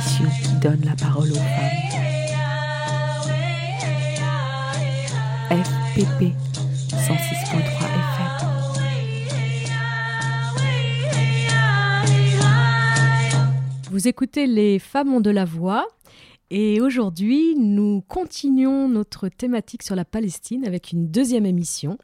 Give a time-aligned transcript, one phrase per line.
[0.00, 1.44] émission qui donne la parole aux femmes.
[5.50, 6.32] FPP
[6.90, 8.30] 106.3 FM.
[13.90, 15.86] Vous écoutez Les Femmes ont de la voix
[16.50, 21.98] et aujourd'hui nous continuons notre thématique sur la Palestine avec une deuxième émission.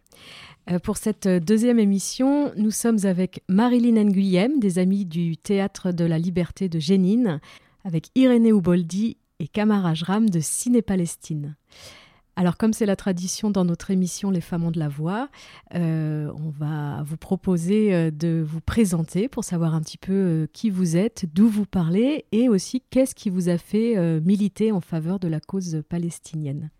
[0.70, 6.04] Euh, pour cette deuxième émission, nous sommes avec Marilyn Nguyem, des Amis du Théâtre de
[6.04, 7.40] la Liberté de Génine,
[7.86, 11.54] avec Irénée Ouboldi et Kamara Jram de Ciné Palestine.
[12.34, 15.30] Alors, comme c'est la tradition dans notre émission Les Femmes ont de la voix,
[15.76, 20.46] euh, on va vous proposer euh, de vous présenter pour savoir un petit peu euh,
[20.52, 24.80] qui vous êtes, d'où vous parlez et aussi qu'est-ce qui vous a fait militer en
[24.80, 26.70] faveur de la cause palestinienne.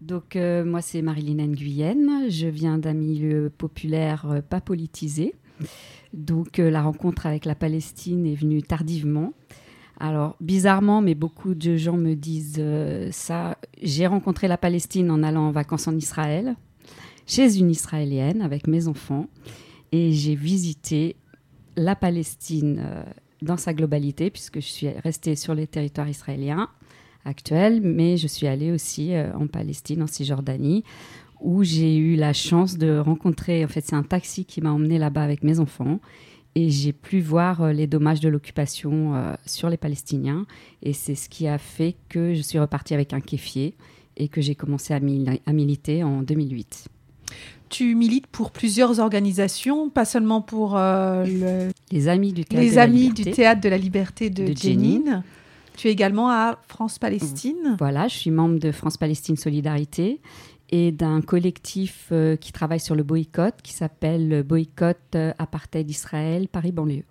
[0.00, 2.28] Donc, moi, c'est Marilyn Nguyen.
[2.28, 5.34] Je viens d'un milieu populaire pas politisé.
[6.12, 9.32] Donc, la rencontre avec la Palestine est venue tardivement.
[10.02, 13.58] Alors, bizarrement, mais beaucoup de gens me disent euh, ça.
[13.82, 16.56] J'ai rencontré la Palestine en allant en vacances en Israël,
[17.26, 19.26] chez une Israélienne avec mes enfants,
[19.92, 21.16] et j'ai visité
[21.76, 23.02] la Palestine euh,
[23.42, 26.70] dans sa globalité, puisque je suis restée sur les territoires israéliens
[27.26, 30.82] actuels, mais je suis allée aussi euh, en Palestine, en Cisjordanie,
[31.42, 34.98] où j'ai eu la chance de rencontrer, en fait, c'est un taxi qui m'a emmené
[34.98, 36.00] là-bas avec mes enfants
[36.54, 40.46] et j'ai pu voir euh, les dommages de l'occupation euh, sur les Palestiniens.
[40.82, 43.74] Et c'est ce qui a fait que je suis repartie avec un kéfier
[44.16, 46.88] et que j'ai commencé à, militer en 2008.
[47.68, 52.78] Tu milites pour plusieurs organisations, pas seulement pour euh, les Amis du Théâtre, les de,
[52.78, 54.52] amis la Liberté, du théâtre de la Liberté de, de
[55.76, 57.76] Tu es également à France-Palestine.
[57.78, 60.20] Voilà, je suis membre de France-Palestine Solidarité
[60.70, 66.48] et d'un collectif euh, qui travaille sur le boycott, qui s'appelle Boycott euh, Apartheid Israël
[66.48, 67.04] Paris banlieue.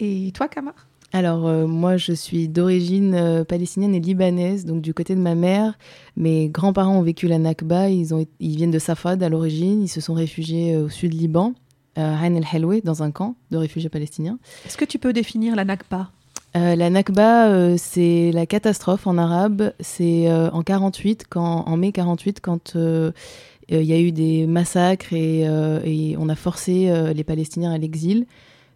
[0.00, 0.74] Et toi, Kamar?
[1.12, 5.78] Alors euh, moi je suis d'origine palestinienne et libanaise, donc du côté de ma mère.
[6.16, 9.88] Mes grands-parents ont vécu la Nakba, ils, ont, ils viennent de Safad à l'origine, ils
[9.88, 11.54] se sont réfugiés au sud Liban,
[11.94, 14.40] à Hain el-Helwe, dans un camp de réfugiés palestiniens.
[14.66, 16.10] Est-ce que tu peux définir la Nakba?
[16.56, 19.72] Euh, la Nakba, euh, c'est la catastrophe en arabe.
[19.80, 25.12] C'est euh, en 48, quand, en mai 48, quand il y a eu des massacres
[25.12, 28.26] et, on a forcé les Palestiniens à l'exil.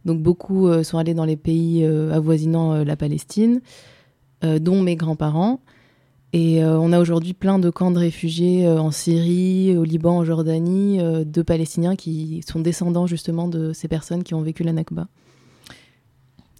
[0.04, 3.60] Donc beaucoup sont allés dans les pays avoisinant la Palestine,
[4.42, 5.60] dont mes grands-parents.
[6.32, 11.00] Et on a aujourd'hui plein de camps de réfugiés en Syrie, au Liban, en Jordanie,
[11.02, 15.06] de Palestiniens qui sont descendants justement de ces personnes qui ont vécu la Nakba.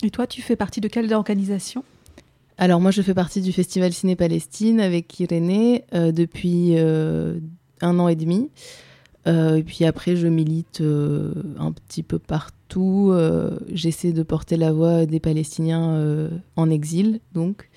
[0.03, 1.83] Et toi, tu fais partie de quelle organisation?
[2.57, 7.39] Alors moi, je fais partie du Festival Ciné Palestine avec Irénée euh, depuis euh,
[7.81, 8.51] un an et demi.
[9.27, 13.13] Euh, et puis après, je milite un petit peu partout.
[13.73, 17.69] J'essaie de porter la voix des Palestiniens en exil, donc.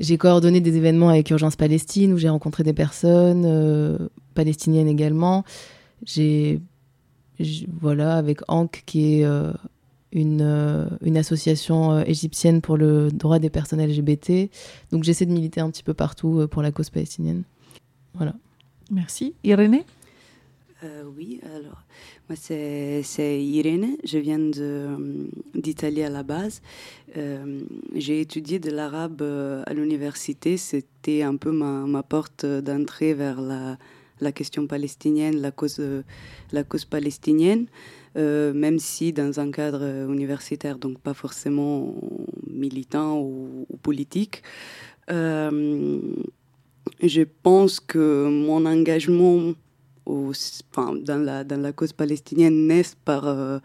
[0.00, 5.44] J'ai coordonné des événements avec Urgence Palestine où j'ai rencontré des personnes palestiniennes également.
[6.04, 6.60] J'ai
[7.80, 9.26] voilà avec Ank qui est
[10.12, 14.50] une, euh, une association euh, égyptienne pour le droit des personnes LGBT.
[14.90, 17.44] Donc j'essaie de militer un petit peu partout euh, pour la cause palestinienne.
[18.14, 18.34] Voilà.
[18.90, 19.34] Merci.
[19.44, 19.84] Irénée
[21.16, 21.82] Oui, alors
[22.28, 24.38] moi c'est Irène, je viens
[25.54, 26.62] d'Italie à la base.
[27.94, 29.22] J'ai étudié de l'arabe
[29.66, 33.76] à l'université, c'était un peu ma, ma porte d'entrée vers la,
[34.20, 35.82] la, question palestinienne, la cause,
[36.52, 37.66] la cause palestinienne.
[38.18, 41.94] Euh, même si dans un cadre universitaire, donc pas forcément
[42.50, 44.42] militant ou, politique.
[45.10, 46.00] Euh,
[47.00, 49.54] je pense que mon engagement
[50.06, 53.58] dans, la, cause palestinienne naît par euh,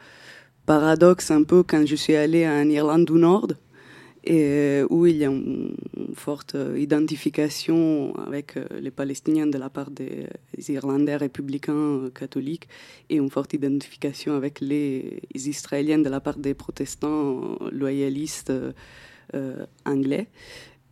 [0.65, 3.47] paradoxe un peu quand je suis allée en Irlande du Nord
[4.23, 5.75] et euh, où il y a une,
[6.15, 10.27] forte identification avec euh, les Palestiniens de la part des
[10.69, 12.67] Irlandais républicains euh, catholiques
[13.09, 18.53] et une forte identification avec les Israéliens de la part des protestants loyalistes
[19.85, 20.27] anglais.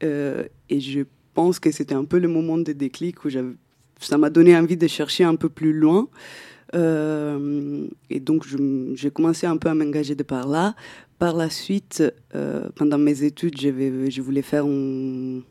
[0.02, 1.02] et je
[1.36, 4.88] pense que c'était un peu le moment de déclic où ça m'a donné envie de
[4.88, 6.10] chercher un peu plus loin.
[6.74, 8.46] et donc,
[8.96, 10.76] j'ai commencé un peu à m'engager de par là.
[11.22, 12.04] Par la suite,
[12.34, 15.42] euh, pendant mes études, je voulais faire un,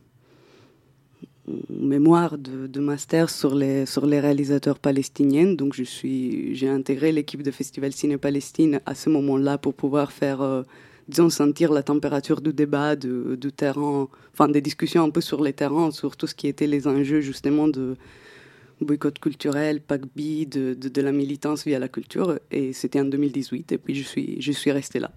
[1.69, 5.53] mémoire de, master sur les, sur les réalisateurs palestiniens.
[5.53, 10.65] Donc, j'ai intégré l'équipe de Festival Ciné Palestine à ce moment-là pour pouvoir faire, euh,
[11.07, 15.53] disons, sentir la température du débat, du, terrain, enfin, des discussions un peu sur les
[15.53, 17.95] terrains, sur tout ce qui était les enjeux, justement, de
[18.81, 22.41] boycott culturel, PACBI, de, de, de la militance via la culture.
[22.51, 23.71] Et c'était en 2018.
[23.71, 25.13] Et puis, je suis, je suis restée là.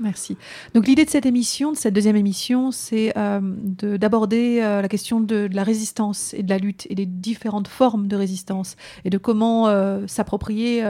[0.00, 0.36] Merci.
[0.74, 4.88] Donc l'idée de cette émission, de cette deuxième émission, c'est euh, de- d'aborder euh, la
[4.88, 9.10] question de, la résistance et de la lutte et des différentes formes de résistance et
[9.10, 10.84] de comment euh, s'approprier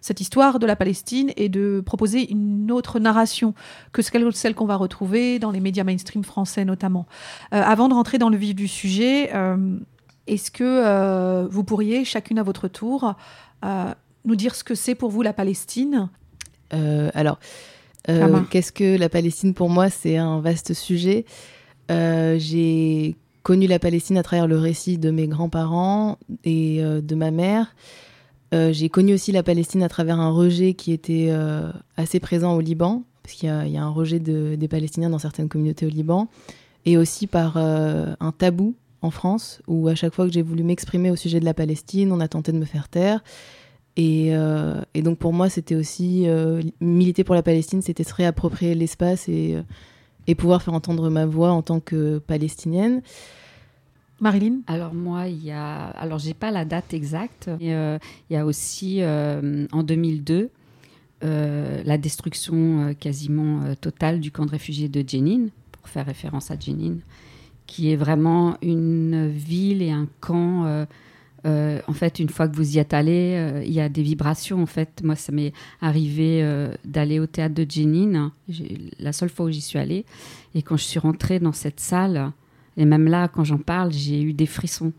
[0.00, 3.54] cette histoire de la Palestine et de proposer une autre narration
[3.92, 7.06] que celle, qu'on va retrouver dans les médias mainstream français notamment.
[7.50, 9.30] Avant de rentrer dans le vif du sujet,
[10.26, 13.14] est-ce que vous pourriez, chacune à votre tour,
[14.24, 16.08] nous dire ce que c'est pour vous la Palestine?
[16.70, 17.38] Alors,
[18.08, 18.46] euh, Kama.
[18.50, 21.24] qu'est-ce que la Palestine pour moi C'est un vaste sujet.
[21.90, 27.14] Euh, J'ai connu la Palestine à travers le récit de mes grands-parents et euh, de
[27.14, 27.74] ma mère.
[28.52, 31.30] J'ai connu aussi la Palestine à travers un rejet qui était
[31.96, 34.66] assez présent au Liban, parce qu'il y, a- il y a un rejet de- des
[34.66, 36.26] Palestiniens dans certaines communautés au Liban,
[36.84, 41.12] et aussi par un tabou en France, où à chaque fois que j'ai voulu m'exprimer
[41.12, 43.22] au sujet de la Palestine, on a tenté de me faire taire.
[44.00, 48.14] Et, euh, et donc pour moi, c'était aussi euh, militer pour la Palestine, c'était se
[48.14, 49.62] réapproprier l'espace et, euh,
[50.26, 53.02] et pouvoir faire entendre ma voix en tant que palestinienne.
[54.18, 54.60] Marilyn?
[54.68, 57.50] Alors moi, il y a, alors j'ai pas la date exacte.
[57.60, 57.98] mais, euh,
[58.30, 60.48] il y a aussi euh, en 2002
[61.22, 62.54] euh, la destruction
[62.88, 66.96] euh, quasiment euh, totale du camp de réfugiés de Jenin, pour faire référence à Jenin,
[67.66, 70.86] qui est vraiment une ville et un camp.
[71.46, 74.02] Euh, en fait, une fois que vous y êtes allé, euh, il y a des
[74.02, 74.62] vibrations.
[74.62, 78.32] En fait, moi, ça m'est arrivé euh, d'aller au théâtre de Jenin,
[78.98, 80.04] la seule fois où j'y suis allée,
[80.54, 82.32] et quand je suis rentrée dans cette salle.
[82.76, 84.92] Et même là, quand j'en parle, j'ai eu des frissons.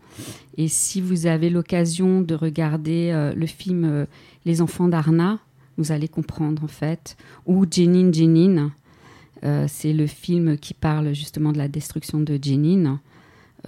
[0.56, 4.06] Et si vous avez l'occasion de regarder le film
[4.44, 5.38] Les enfants d'Arna,
[5.78, 7.16] vous allez comprendre en fait.
[7.46, 8.70] Ou Jenin Jenin,
[9.66, 13.00] c'est le film qui parle justement de la destruction de Jenin.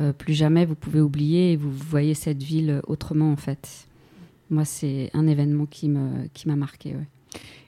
[0.00, 3.86] Euh, plus jamais vous pouvez oublier et vous voyez cette ville autrement en fait.
[4.50, 6.90] Moi, c'est un événement qui me qui m'a marqué.
[6.94, 7.08] ouais.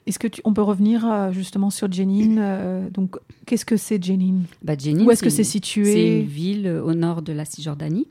[0.05, 4.01] Est-ce que tu- on peut revenir euh, justement sur Jenin euh, Donc, qu'est-ce que c'est
[4.03, 4.39] Jenin?
[4.63, 6.19] Bah, Jenin, Où est-ce que c'est C'est situé?
[6.21, 8.07] une ville au nord de la Cisjordanie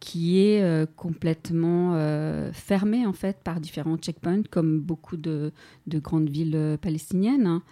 [0.00, 5.52] qui est euh, complètement euh, fermée en fait par différents checkpoints comme beaucoup de,
[5.86, 7.46] de grandes villes palestiniennes.
[7.46, 7.62] hein.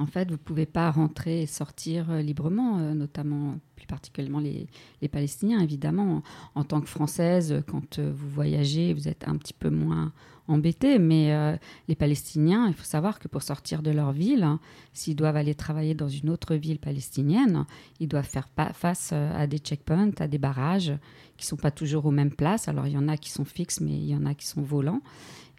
[0.00, 4.40] En fait, vous ne pouvez pas rentrer et sortir euh, librement, euh, notamment plus particulièrement
[4.40, 4.66] les,
[5.02, 6.22] les Palestiniens, évidemment.
[6.54, 10.12] En tant que Française, euh, quand euh, vous voyagez, vous êtes un petit peu moins
[10.48, 11.54] embêté, mais euh,
[11.86, 14.58] les Palestiniens, il faut savoir que pour sortir de leur ville, hein,
[14.94, 17.66] s'ils doivent aller travailler dans une autre ville palestinienne,
[18.00, 20.94] ils doivent faire face euh, à des checkpoints, à des barrages
[21.36, 22.68] qui sont pas toujours aux mêmes places.
[22.68, 24.62] Alors il y en a qui sont fixes, mais il y en a qui sont
[24.62, 25.02] volants.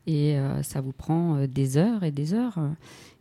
[0.07, 2.57] Et euh, ça vous prend euh, des heures et des heures.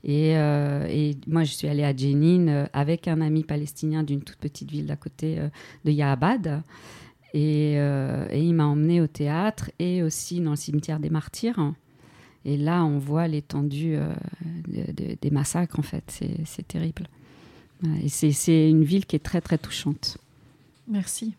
[0.03, 4.23] Et, euh, et moi, je suis allée à Jenin euh, avec un ami palestinien d'une
[4.23, 5.49] toute petite ville d'à côté euh,
[5.85, 6.63] de Yahabad.
[7.35, 11.73] Et, euh, et il m'a emmené au théâtre et aussi dans le cimetière des martyrs.
[12.47, 14.09] Et là, on voit l'étendue euh,
[14.67, 16.05] de- de- des massacres, en fait.
[16.45, 17.07] C'est- terrible.
[18.03, 20.17] Et c'est- c'est une ville qui est très, très touchante.
[20.89, 21.35] Merci.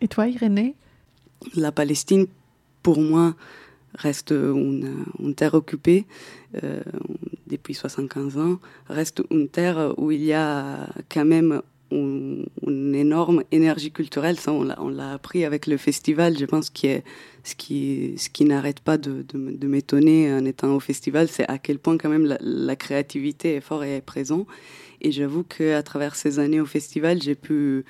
[0.00, 0.74] Et toi, Irénée?
[1.56, 2.26] La Palestine,
[2.82, 3.34] pour moi,
[3.94, 6.04] reste une, terre occupée
[6.62, 6.80] euh,
[7.46, 8.58] depuis 75 ans,
[8.88, 12.46] reste une terre où il y a quand même une,
[12.94, 14.38] énorme énergie culturelle.
[14.38, 16.38] Ça, on l'a- appris avec le festival.
[16.38, 17.00] Je pense que
[17.42, 19.24] ce qui, ce qui n'arrête pas de,
[19.66, 23.60] m'étonner en étant au festival, c'est à quel point quand même la, la créativité est
[23.60, 24.46] forte et est présente.
[25.00, 27.84] Et j'avoue qu'à travers ces années au festival, j'ai pu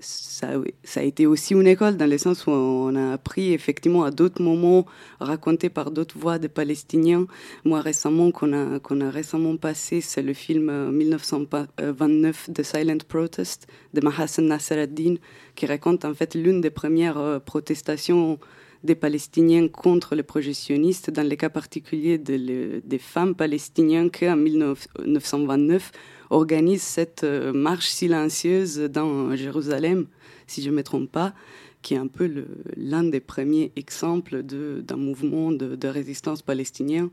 [0.00, 0.48] ça,
[0.96, 4.42] a été aussi une école dans le sens où on a appris effectivement à d'autres
[4.42, 4.86] moments
[5.20, 7.26] racontés par d'autres voix des Palestiniens.
[7.64, 13.04] Moi récemment qu'on a qu'on a récemment passé, c'est le film euh, 1929 The Silent
[13.08, 15.16] Protest de Mahassan Nasser ad-Din
[15.54, 18.38] qui raconte en fait l'une des premières euh, protestations
[18.86, 25.92] des Palestiniens contre les projectionnistes, dans le cas particulier des femmes palestiniennes qui, en 1929,
[26.30, 30.06] organisent cette euh, marche silencieuse dans Jérusalem,
[30.46, 31.34] si je ne me trompe pas,
[31.82, 32.30] qui est un peu
[32.76, 37.10] l'un des premiers exemples d'un mouvement de, résistance palestinien.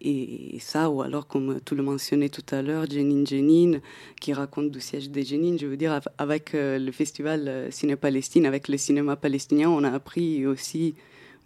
[0.00, 3.80] Et ça, ou alors, comme tu le mentionnais tout à l'heure, Jenin Jenin,
[4.20, 7.70] qui raconte du siège de Jenin, je veux dire, av- avec euh, le festival euh,
[7.70, 10.94] Ciné-Palestine, avec le cinéma palestinien, on a appris aussi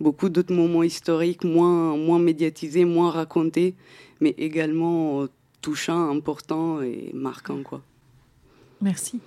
[0.00, 3.74] beaucoup d'autres moments historiques moins, moins médiatisés, moins racontés,
[4.20, 5.28] mais également euh,
[5.62, 7.62] touchants, importants et marquants.
[7.62, 7.82] Quoi.
[8.80, 9.20] Merci.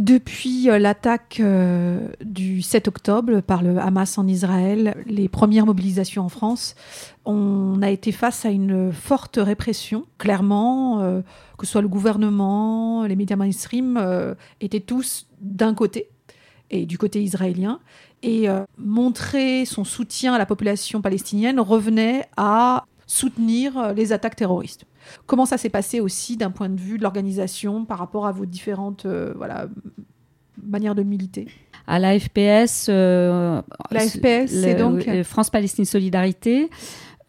[0.00, 6.22] Depuis euh, l'attaque euh, du 7 octobre par le Hamas en Israël, les premières mobilisations
[6.22, 6.74] en France,
[7.26, 10.06] on a été face à une forte répression.
[10.16, 11.20] Clairement, euh,
[11.58, 14.02] que ce soit le gouvernement, les médias mainstream,
[14.62, 16.08] étaient tous d'un côté
[16.70, 17.78] et du côté israélien.
[18.22, 18.46] Et
[18.78, 24.86] montrer son soutien à la population palestinienne revenait à soutenir les attaques terroristes.
[25.26, 28.46] Comment ça s'est passé aussi d'un point de vue de l'organisation par rapport à vos
[28.46, 29.68] différentes euh, voilà,
[30.62, 31.48] manières de militer?
[31.86, 36.70] À la FPS, euh, La FPS, c'est donc le France-Palestine Solidarité,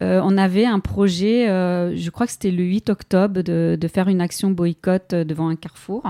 [0.02, 3.88] euh, on avait un projet, euh, je crois que c'était le 8 octobre, de, de
[3.88, 6.02] faire une action boycott devant un carrefour.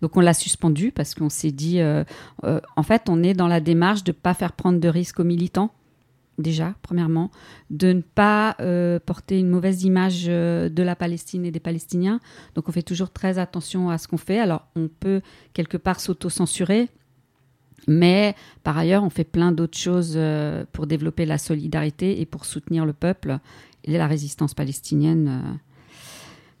[0.00, 2.04] Donc on l'a suspendu parce qu'on s'est dit, euh,
[2.42, 5.24] en fait, on est dans la démarche de ne pas faire prendre de risques aux
[5.24, 5.72] militants,
[6.38, 7.30] déjà, premièrement,
[7.70, 12.20] de ne pas euh, porter une mauvaise image euh, de la Palestine et des Palestiniens.
[12.54, 14.38] Donc on fait toujours très attention à ce qu'on fait.
[14.38, 15.20] Alors on peut
[15.52, 16.88] quelque part s'auto-censurer,
[17.86, 22.44] mais par ailleurs, on fait plein d'autres choses euh, pour développer la solidarité et pour
[22.44, 23.38] soutenir le peuple
[23.84, 25.58] et la résistance palestinienne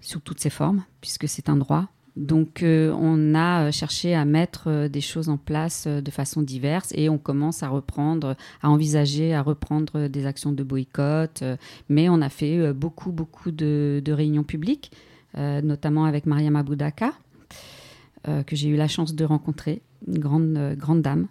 [0.00, 1.88] sous toutes ses formes, puisque c'est un droit.
[2.18, 6.42] Donc, euh, on a euh, cherché à mettre euh, des choses en place de façon
[6.42, 11.44] diverse et on commence à reprendre, à envisager, à reprendre des actions de boycott.
[11.88, 14.90] mais on a fait beaucoup, beaucoup de, réunions publiques,
[15.36, 17.12] notamment avec Mariam Aboudaka,
[18.24, 21.28] que j'ai eu la chance de rencontrer, une grande, grande dame.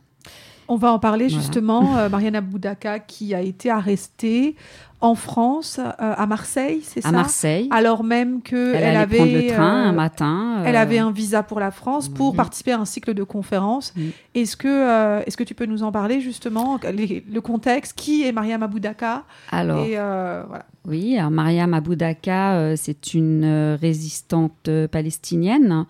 [0.70, 1.42] On va en parler Voilà.
[1.42, 1.98] justement.
[1.98, 4.56] Euh, Mariana Boudaka qui a été arrêtée
[5.00, 7.10] en France, euh, à Marseille, c'est ça?
[7.10, 10.64] À Marseille, Alors même que elle, elle, avait prendre le train euh, un matin.
[10.66, 13.94] Elle euh, avait un visa pour la France pour participer à un cycle de conférences.
[14.34, 18.32] Est-ce que, est-ce que tu peux nous en parler justement les- Le contexte, qui est
[18.32, 20.66] Mariam Aboudaka Alors, Et voilà.
[20.88, 25.86] Oui, alors Mariam Aboudaka, c'est une résistante palestinienne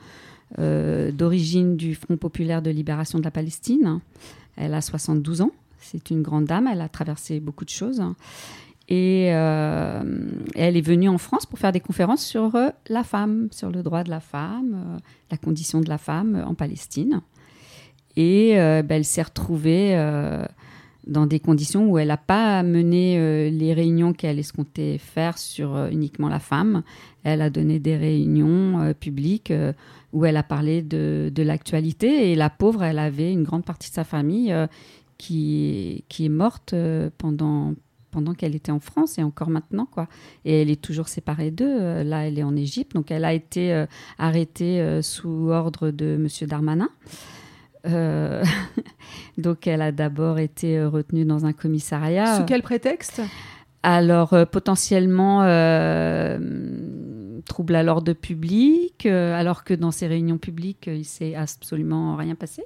[0.57, 3.99] d'origine du Front populaire de libération de la Palestine.
[4.57, 8.01] Elle a 72 ans, c'est une grande dame, elle a traversé beaucoup de choses.
[8.89, 10.01] Et euh,
[10.55, 13.83] elle est venue en France pour faire des conférences sur euh, la femme, sur le
[13.83, 14.99] droit de la femme, euh,
[15.29, 17.21] la condition de la femme en Palestine.
[18.15, 19.95] Et ben, elle s'est retrouvée
[21.07, 25.75] dans des conditions où elle n'a pas mené euh, les réunions qu'elle escomptait faire sur
[25.75, 26.83] euh, uniquement la femme.
[27.23, 29.53] Elle a donné des réunions euh, publiques
[30.13, 32.31] où elle a parlé de, de l'actualité.
[32.31, 34.53] Et la pauvre, elle avait une grande partie de sa famille
[35.17, 36.73] qui, qui est morte
[37.17, 37.73] pendant,
[38.11, 39.85] pendant qu'elle était en France et encore maintenant.
[39.85, 40.07] quoi.
[40.45, 42.03] Et elle est toujours séparée d'eux.
[42.03, 42.95] Là, elle est en Égypte.
[42.95, 43.85] Donc, elle a été
[44.17, 46.47] arrêtée sous ordre de M.
[46.47, 46.89] Darmanin.
[47.87, 48.43] Euh,
[49.37, 52.37] donc, elle a d'abord été euh, retenue dans un commissariat.
[52.37, 53.21] Sous quel prétexte?
[53.83, 56.39] Alors, euh, potentiellement, euh,
[57.45, 62.63] trouble à l'ordre public, alors que dans ces réunions publiques, il s'est absolument rien passé.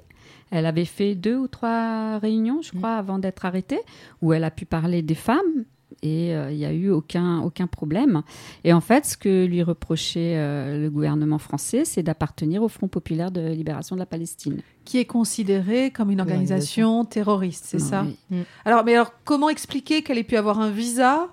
[0.50, 3.80] Elle avait fait deux ou trois réunions, je crois, avant d'être arrêtée,
[4.20, 5.64] où elle a pu parler des femmes.
[6.02, 8.22] Et euh, il n'y a eu aucun, aucun problème.
[8.64, 12.88] Et en fait, ce que lui reprochait euh, le gouvernement français, c'est d'appartenir au Front
[12.88, 14.62] populaire de libération de la Palestine.
[14.84, 18.42] Qui est considérée comme une organisation terroriste, c'est ça Oui.
[18.64, 21.28] Alors, mais alors, comment expliquer qu'elle ait pu avoir un visa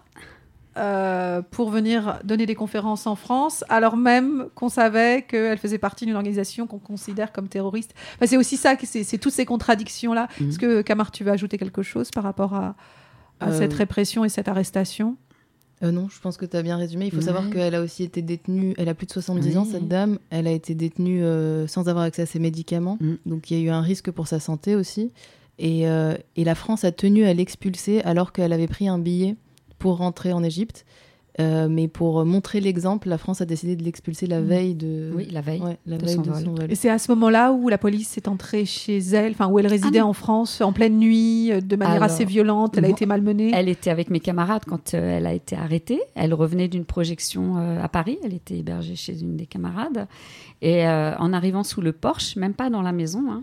[0.77, 6.05] euh, pour venir donner des conférences en France, alors même qu'on savait qu'elle faisait partie
[6.05, 7.93] d'une organisation qu'on considère comme terroriste?
[8.15, 10.27] Enfin, C'est aussi ça, que c'est toutes ces contradictions-là.
[10.39, 10.49] Mhm.
[10.49, 12.75] Est-ce que, Camar, tu veux ajouter quelque chose par rapport à,
[13.39, 15.15] à Euh, cette répression et cette arrestation?
[15.81, 17.05] Euh, non, je pense que tu as bien résumé.
[17.05, 17.23] Il faut Ouais.
[17.23, 19.71] savoir qu'elle a aussi été détenue, elle a plus de 70 ans, Oui.
[19.71, 20.19] cette dame.
[20.29, 22.97] Elle a été détenue euh, sans avoir accès à ses médicaments.
[22.99, 23.13] Mm.
[23.25, 25.11] Donc il y a eu un risque pour sa santé aussi.
[25.57, 29.35] Et, euh, et la France a tenu à l'expulser alors qu'elle avait pris un billet
[29.77, 30.85] pour rentrer en Égypte.
[31.39, 34.45] Euh, mais pour montrer l'exemple, la France a décidé de l'expulser la Mm.
[34.45, 35.61] veille de, Oui, la veille.
[35.61, 36.71] Ouais, la de veille son de son vol.
[36.71, 39.67] Et c'est à ce moment-là où la police est entrée chez elle, enfin où elle
[39.67, 42.77] résidait Ah en France en pleine nuit, euh, de manière Alors, assez violente.
[42.77, 43.51] Elle a été malmenée.
[43.53, 46.01] Elle était avec mes camarades quand euh, elle a été arrêtée.
[46.15, 48.17] Elle revenait d'une projection euh, à Paris.
[48.23, 50.07] Elle était hébergée chez une des camarades.
[50.61, 53.41] Et euh, en arrivant sous le porche, même pas dans la maison, hein,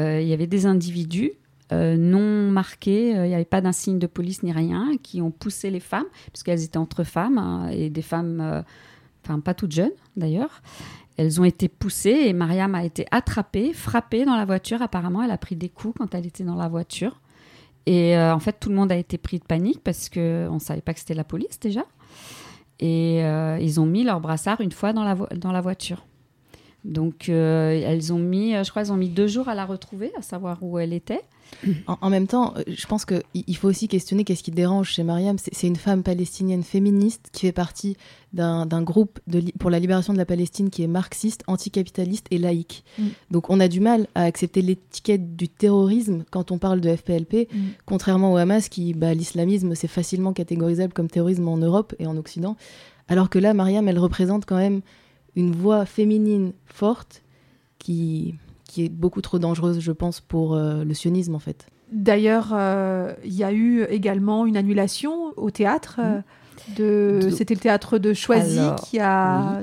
[0.00, 1.32] euh, il y avait des individus
[1.72, 3.16] euh, non marqués.
[3.16, 6.06] euh, Il n'y avait pas d'insigne de police ni rien qui ont poussé les femmes,
[6.32, 8.62] puisqu'elles étaient entre femmes hein, et des femmes, euh,
[9.24, 10.62] enfin pas toutes jeunes d'ailleurs.
[11.16, 14.82] Elles ont été poussées et Mariam a été attrapée, frappée dans la voiture.
[14.82, 17.20] Apparemment, elle a pris des coups quand elle était dans la voiture.
[17.86, 20.82] Et en fait, tout le monde a été pris de panique parce qu'on ne savait
[20.82, 21.84] pas que c'était la police déjà.
[22.80, 26.04] Et ils ont mis leur brassard une fois dans la, voiture.
[26.84, 30.22] Donc, elles ont mis, je crois, elles ont mis deux jours à la retrouver, à
[30.22, 31.22] savoir où elle était.
[31.86, 34.90] En, en même temps, euh, je pense qu'il il faut aussi questionner qu'est-ce qui dérange
[34.90, 35.36] chez Mariam.
[35.38, 37.96] C'est une femme palestinienne féministe qui fait partie
[38.32, 42.84] d'un groupe de pour la libération de la Palestine qui est marxiste, anticapitaliste et laïque.
[42.98, 43.04] Mm.
[43.30, 47.48] Donc on a du mal à accepter l'étiquette du terrorisme quand on parle de FPLP,
[47.52, 47.58] Mm.
[47.86, 52.16] contrairement au Hamas qui, bah, l'islamisme, c'est facilement catégorisable comme terrorisme en Europe et en
[52.16, 52.56] Occident.
[53.08, 54.80] Alors que là, Mariam, elle représente quand même
[55.36, 57.22] une voix féminine forte
[57.78, 58.34] qui,
[58.76, 61.66] qui est beaucoup trop dangereuse, je pense, pour euh, le sionisme en fait.
[61.92, 65.98] D'ailleurs, euh, il y a eu également une annulation au théâtre.
[66.04, 66.20] euh,
[66.76, 67.20] de...
[67.22, 69.62] De- C'était le théâtre de Choisy Alors, qui a.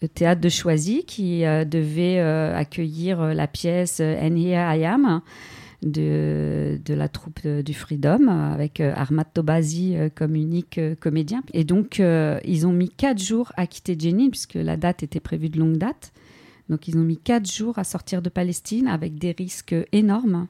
[0.00, 4.84] le théâtre de Choisy qui euh, devait euh, accueillir euh, la pièce And Here I
[4.84, 5.22] Am
[5.82, 8.94] de, de la troupe de- du Freedom avec euh,
[9.34, 11.42] Tobazi euh, comme unique euh, comédien.
[11.52, 15.20] Et donc, euh, ils ont mis quatre jours à quitter Jenin puisque la date était
[15.20, 16.12] prévue de longue date.
[16.72, 20.46] Donc, ils ont mis quatre jours à sortir de Palestine avec des risques énormes.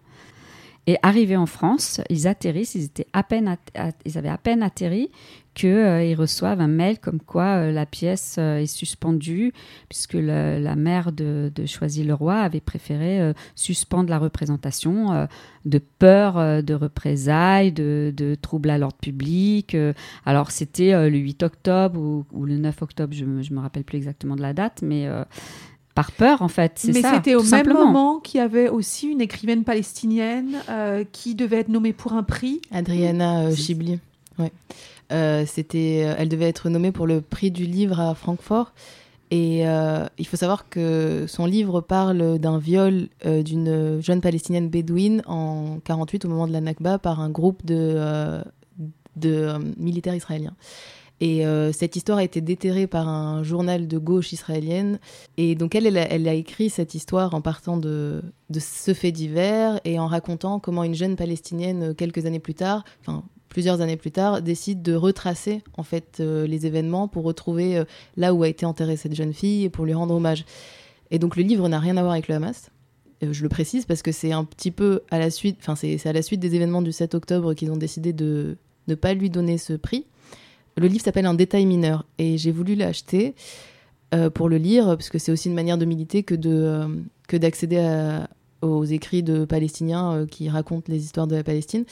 [0.86, 3.56] Et arrivés en France, ils atterrissent, ils, étaient à peine
[4.04, 5.10] ils avaient à peine atterri
[5.54, 9.52] qu'ils reçoivent un mail comme quoi euh, la pièce euh, est suspendue,
[9.88, 15.26] puisque la mère de, de Choisy-le-Roi avait préféré euh, suspendre la représentation euh,
[15.64, 19.74] de peur euh, de représailles, de, troubles à l'ordre public.
[19.74, 19.92] euh.
[20.26, 23.98] alors c'était euh, le 8 octobre ou, le 9 octobre, je ne me rappelle plus
[23.98, 25.24] exactement de la date, mais euh,
[25.94, 27.86] par peur en fait, c'est Mais c'était au même simplement.
[27.86, 32.22] moment qu'il y avait aussi une écrivaine palestinienne euh, qui devait être nommée pour un
[32.22, 32.60] prix.
[32.70, 33.98] Adriana euh, Chibli.
[34.38, 34.52] Ouais.
[35.12, 38.72] Euh, c'était, euh, elle devait être nommée pour le prix du livre à Francfort.
[39.30, 44.68] Et euh, il faut savoir que son livre parle d'un viol euh, d'une jeune palestinienne
[44.68, 48.42] bédouine en 48 au moment de la Nakba par un groupe de, euh,
[49.16, 50.54] de euh, militaires israéliens.
[51.22, 54.98] Et euh, cette histoire a été déterrée par un journal de gauche israélienne.
[55.36, 58.24] Et donc elle, a, écrit cette histoire en partant de,
[58.58, 63.22] ce fait divers et en racontant comment une jeune palestinienne, quelques années plus tard, enfin
[63.48, 67.84] plusieurs années plus tard, décide de retracer en fait euh, les événements pour retrouver euh,
[68.16, 70.44] là où a été enterrée cette jeune fille et pour lui rendre hommage.
[71.12, 72.70] Et donc le livre n'a rien à voir avec le Hamas.
[73.22, 76.12] Je le précise parce que c'est un petit peu à la suite, enfin c'est à
[76.12, 78.56] la suite des événements du 7 octobre qu'ils ont décidé de
[78.88, 80.06] ne pas lui donner ce prix.
[80.76, 83.34] Le livre s'appelle Un détail mineur et j'ai voulu l'acheter
[84.14, 86.88] euh, pour le lire parce que c'est aussi une manière de militer que de euh,
[87.28, 87.78] que d'accéder
[88.60, 91.84] aux écrits de Palestiniens euh, qui racontent les histoires de la Palestine.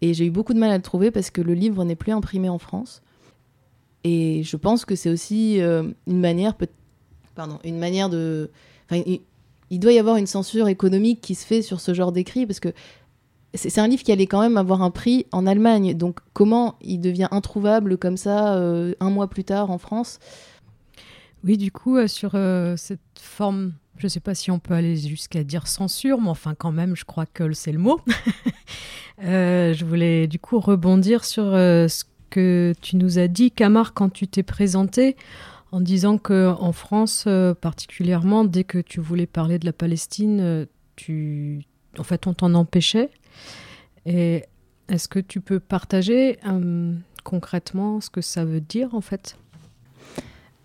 [0.00, 2.12] Et j'ai eu beaucoup de mal à le trouver parce que le livre n'est plus
[2.12, 3.02] imprimé en France.
[4.04, 6.54] Et je pense que c'est aussi une manière,
[7.34, 8.50] pardon, une manière de.
[8.92, 9.20] Il,
[9.70, 12.60] il doit y avoir une censure économique qui se fait sur ce genre d'écrit parce
[12.60, 12.72] que
[13.56, 15.94] c'est un livre qui allait quand même avoir un prix en Allemagne.
[15.94, 20.18] Donc comment il devient introuvable comme ça euh, un mois plus tard en France?
[21.44, 24.74] Oui, du coup, euh, sur euh, cette forme, je ne sais pas si on peut
[24.74, 28.00] aller jusqu'à dire censure, mais enfin quand même, je crois que c'est le mot.
[29.18, 34.28] Je voulais du coup rebondir sur ce que tu nous as dit, Camar, quand tu
[34.28, 35.16] t'es présenté,
[35.72, 37.26] en disant que en France,
[37.62, 40.66] particulièrement, dès que tu voulais parler de la Palestine,
[40.96, 41.62] tu,
[41.98, 43.10] en fait, on t'en empêchait.
[44.06, 44.44] Et
[44.88, 46.92] est-ce que tu peux partager euh,
[47.24, 49.36] concrètement ce que ça veut dire en fait?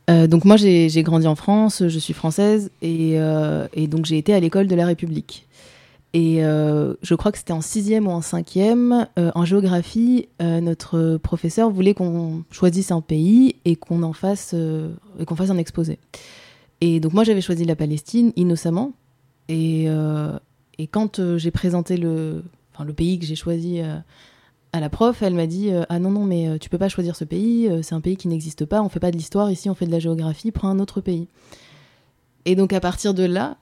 [0.09, 4.17] Euh, donc moi j'ai grandi en France, je suis française et, euh, et donc j'ai
[4.17, 5.47] été à l'école de la République.
[6.13, 11.93] Et je crois que c'était en sixième ou en cinquième, en géographie, notre professeur voulait
[11.93, 15.99] qu'on choisisse un pays et qu'on en fasse et qu'on fasse un exposé.
[16.81, 18.91] Et donc moi j'avais choisi la Palestine innocemment.
[19.47, 19.87] Et,
[20.91, 23.97] quand j'ai présenté le, enfin, le pays que j'ai choisi euh,
[24.73, 26.89] à la prof, elle m'a dit euh, ah non non mais euh, tu peux pas
[26.89, 29.51] choisir ce pays, euh, c'est un pays qui n'existe pas, on fait pas de l'histoire
[29.51, 31.27] ici, on fait de la géographie, prends un autre pays.
[32.45, 33.57] Et donc à partir de là,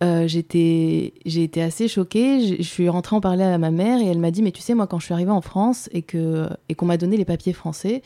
[0.00, 2.58] j'étais j'ai été assez choquée.
[2.58, 4.74] Je, suis rentrée en parler à ma mère et elle m'a dit mais tu sais
[4.74, 7.52] moi quand je suis arrivée en France et que et qu'on m'a donné les papiers
[7.52, 8.02] français,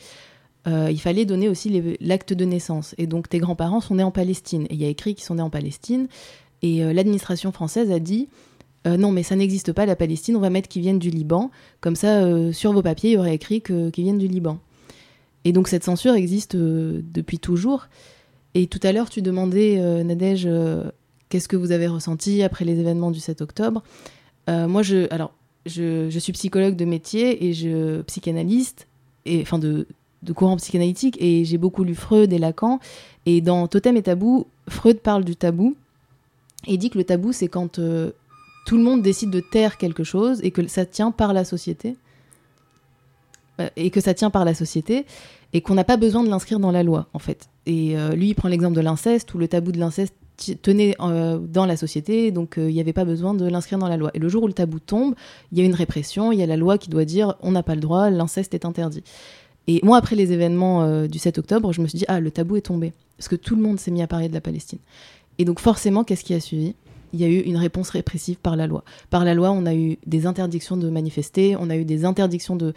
[0.65, 2.95] il fallait donner aussi l'acte de naissance.
[2.97, 5.35] Et donc tes grands-parents sont nés en Palestine et il y a écrit qu'ils sont
[5.35, 6.07] nés en Palestine
[6.63, 8.29] et l'administration française a dit
[8.85, 11.51] euh, non mais ça n'existe pas la Palestine, on va mettre qu'ils viennent du Liban.
[11.81, 14.59] Comme ça euh, sur vos papiers il y aurait écrit qu'ils viennent du Liban.
[15.45, 17.87] Et donc cette censure existe euh, depuis toujours.
[18.55, 20.47] Et tout à l'heure, tu demandais, Nadège,
[21.29, 23.81] qu'est-ce que vous avez ressenti après les événements du 7 octobre
[24.47, 25.33] Moi, je, alors,
[25.65, 28.87] je, suis psychologue de métier et je psychanalyste,
[29.25, 29.87] et, enfin de,
[30.35, 32.79] courant psychanalytique, et j'ai beaucoup lu Freud et Lacan.
[33.25, 35.75] Et dans Totem et Tabou, Freud parle du tabou
[36.67, 37.79] et dit que le tabou, c'est quand
[38.65, 41.95] tout le monde décide de taire quelque chose et que ça tient par la société.
[43.59, 45.05] Euh, et que ça tient par la société
[45.53, 47.49] et qu'on n'a pas besoin de l'inscrire dans la loi en fait.
[47.67, 50.15] Et euh, lui il prend l'exemple de l'inceste où le tabou de l'inceste
[50.63, 53.95] tenait euh, dans la société donc il n'y avait pas besoin de l'inscrire dans la
[53.95, 54.09] loi.
[54.15, 55.13] Et le jour où le tabou tombe,
[55.51, 57.61] il y a une répression, il y a la loi qui doit dire on n'a
[57.61, 59.03] pas le droit, l'inceste est interdit.
[59.67, 62.55] Et moi après les événements du 7 octobre, je me suis dit ah le tabou
[62.55, 64.79] est tombé parce que tout le monde s'est mis à parler de la Palestine.
[65.37, 66.73] Et donc forcément qu'est-ce qui a suivi?
[67.13, 68.83] Il y a eu une réponse répressive par la loi.
[69.09, 72.55] Par la loi, on a eu des interdictions de manifester, on a eu des interdictions
[72.55, 72.73] de,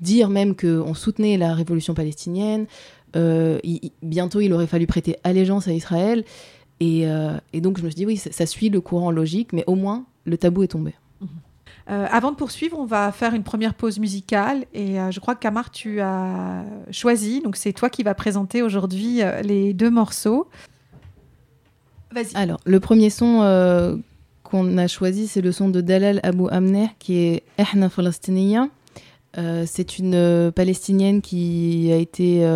[0.00, 2.66] dire même qu'on soutenait la révolution palestinienne.
[3.14, 3.60] Euh,
[4.02, 6.24] bientôt, il aurait fallu prêter allégeance à Israël.
[6.80, 9.74] Et, euh, donc, je me suis dit, oui, ça, suit le courant logique, mais au
[9.74, 10.94] moins, le tabou est tombé.
[11.90, 15.70] Euh, avant de poursuivre, on va faire une première pause musicale et je crois que
[15.72, 20.48] tu as choisi, donc c'est toi qui vas présenter aujourd'hui les deux morceaux.
[22.34, 23.96] Alors, le premier son euh,
[24.42, 28.68] qu'on a choisi, c'est le son de Dalal Abou Amner, qui est Ehna Falastiniya.
[29.38, 32.46] Euh, c'est une euh, Palestinienne qui a été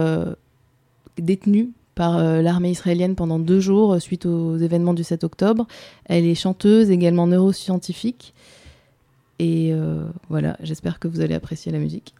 [1.18, 5.66] détenue par l'armée israélienne pendant deux jours suite aux événements du 7 octobre.
[6.04, 8.34] Elle est chanteuse, également neuroscientifique.
[9.38, 9.72] Et
[10.28, 12.14] voilà, j'espère que vous allez apprécier la musique.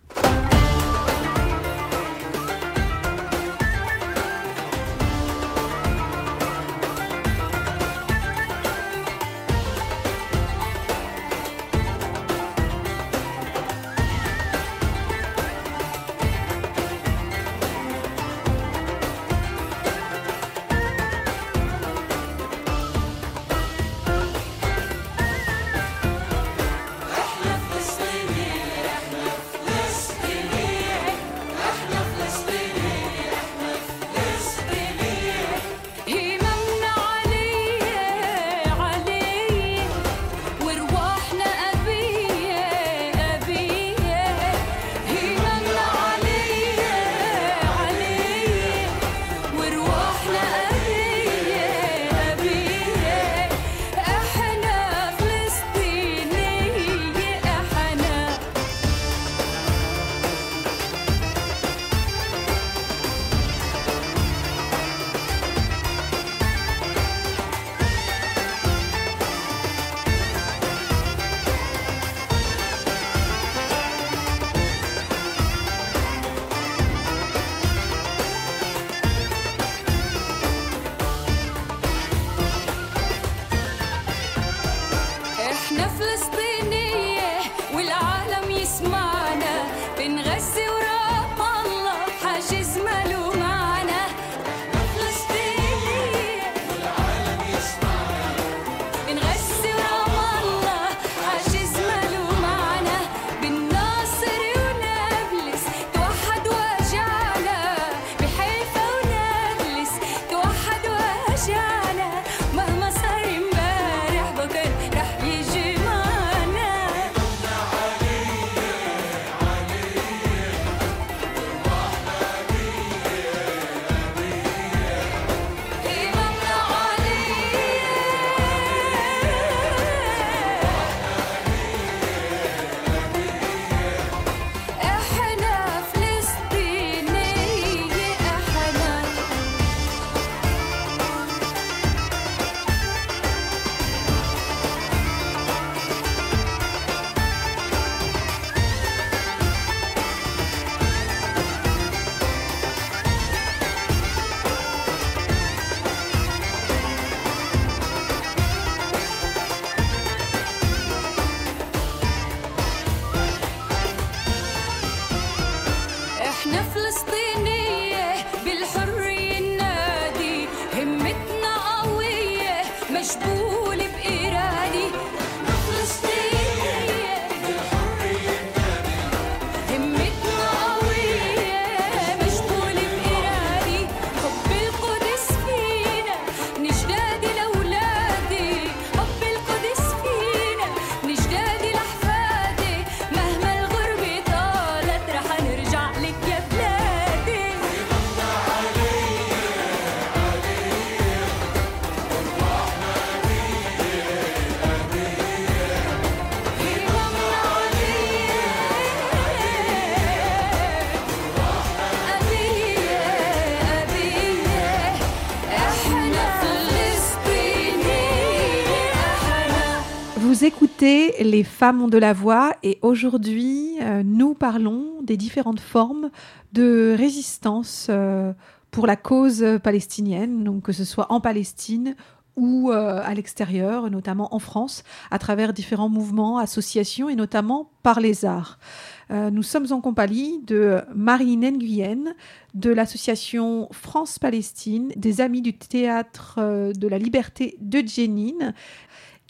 [220.46, 226.10] Écoutez Les femmes ont de la voix et aujourd'hui euh, nous parlons des différentes formes
[226.52, 228.32] de résistance euh,
[228.70, 231.96] pour la cause palestinienne, donc que ce soit en Palestine
[232.36, 237.98] ou euh, à l'extérieur, notamment en France, à travers différents mouvements, associations et notamment par
[237.98, 238.60] les arts.
[239.08, 242.14] Nous sommes en compagnie de Marie Nguyen
[242.54, 246.40] de l'association France-Palestine, des Amis du Théâtre
[246.74, 248.52] de la Liberté de Jenin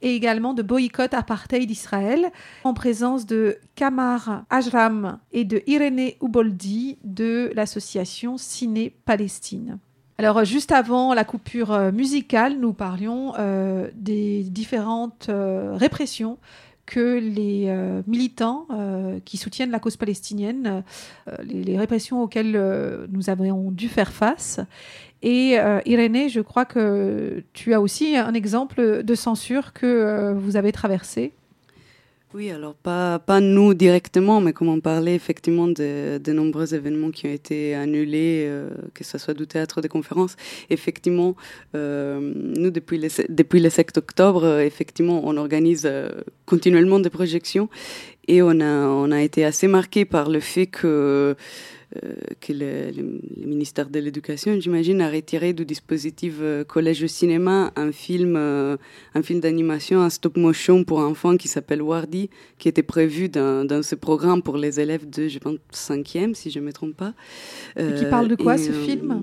[0.06, 2.30] et également de Boycott Apartheid d'Israël,
[2.62, 9.78] en présence de Kamar Ajram et de Irénée Uboldi de l'association Ciné Palestine.
[10.18, 16.38] Alors, juste avant la coupure euh, musicale, nous parlions euh, des différentes euh, répressions
[16.86, 17.68] que les
[18.06, 18.68] militants
[19.24, 20.84] qui soutiennent la cause palestinienne,
[21.42, 24.60] les, répressions auxquelles nous avons dû faire face.
[25.22, 30.34] Et euh, Irénée, je crois que tu as aussi un exemple de censure que euh,
[30.34, 31.32] vous avez traversé.
[32.34, 37.26] Oui, alors pas, pas nous directement, mais comme on parlait effectivement de, nombreux événements qui
[37.26, 40.36] ont été annulés, euh, que ce soit du théâtre, des conférences.
[40.68, 41.34] Effectivement,
[41.74, 45.90] euh, nous, depuis le, depuis le 7 octobre, effectivement, on organise
[46.44, 47.70] continuellement des projections
[48.28, 51.36] et on a, on a été assez marqué par le fait que
[52.40, 57.06] que le, le- le ministère de l'Éducation, j'imagine, a retiré du dispositif euh, Collège au
[57.06, 58.76] cinéma un film, euh,
[59.14, 63.64] un film d'animation, un stop motion pour enfants qui s'appelle Wardy, qui était prévu dans,
[63.66, 66.96] dans ce programme pour les élèves de, je pense, 5e, si je ne me trompe
[66.96, 67.14] pas.
[67.78, 69.10] Et qui parle de quoi, et, ce film?
[69.10, 69.20] euh,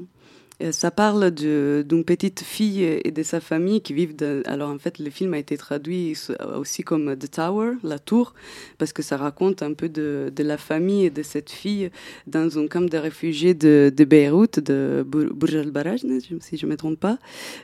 [0.71, 4.15] ça parle de- d'une petite fille et de sa famille qui vivent.
[4.15, 6.15] dans- alors en fait, le film a été traduit
[6.55, 8.33] aussi comme The Tower, la tour,
[8.77, 11.89] parce que ça raconte un peu de, de la famille et de cette fille
[12.27, 16.01] dans un camp de réfugiés de, de Beyrouth, de Bur- Burj al-Baraj,
[16.39, 17.17] si je ne me trompe pas.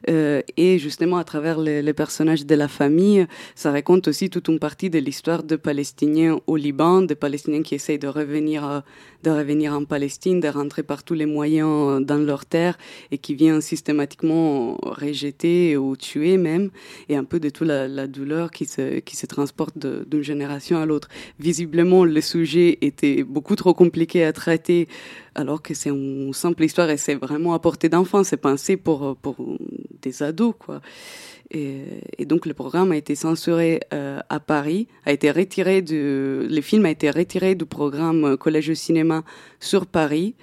[0.09, 4.59] Euh, et justement, à travers les, personnages de la famille, ça raconte aussi toute une
[4.59, 8.79] partie de l'histoire de Palestiniens au Liban, de Palestiniens qui essayent de revenir, euh,
[9.23, 12.77] de revenir en Palestine, de rentrer par tous les moyens euh, dans leur terre
[13.11, 16.69] et qui viennent systématiquement rejeter ou tuer même,
[17.09, 20.85] et un peu de toute la, douleur qui se, qui se transporte d'une génération à
[20.85, 21.09] l'autre.
[21.39, 24.87] Visiblement, le sujet était beaucoup trop compliqué à traiter,
[25.35, 29.15] alors que c'est une simple histoire et c'est vraiment à portée d'enfant, c'est pensé pour,
[29.17, 29.35] pour
[30.01, 30.81] des ados, quoi.
[31.51, 36.61] Et, donc le programme a été censuré euh, à Paris, a été retiré du, le
[36.61, 39.23] film a été retiré du programme Collège cinéma
[39.59, 40.35] sur Paris.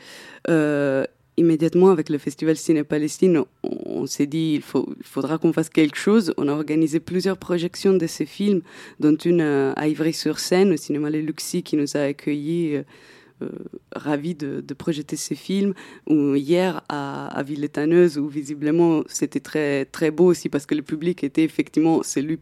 [0.49, 1.05] Euh,
[1.37, 5.97] immédiatement avec le festival Ciné Palestine, on, s'est dit il, faut, faudra qu'on fasse quelque
[5.97, 6.33] chose.
[6.39, 8.63] On a organisé plusieurs projections de ces films,
[8.99, 12.83] dont une euh, à Ivry-sur-Seine, au cinéma Les Luxi, qui nous a accueillis.
[13.43, 13.51] Euh,
[13.95, 15.75] ravis de, projeter ces films.
[16.07, 20.83] Ou hier à, à Villetaneuse, où visiblement c'était très, très beau aussi parce que le
[20.83, 22.39] public était effectivement celui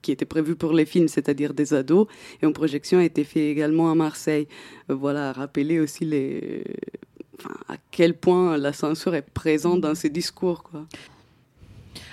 [0.00, 2.08] qui était prévu pour les films, c'est-à-dire des ados.
[2.40, 4.48] Et une projection a été faite également à Marseille.
[4.90, 6.64] Euh, voilà, rappeler aussi les,
[7.68, 10.64] à quel point la censure est présente dans ces discours.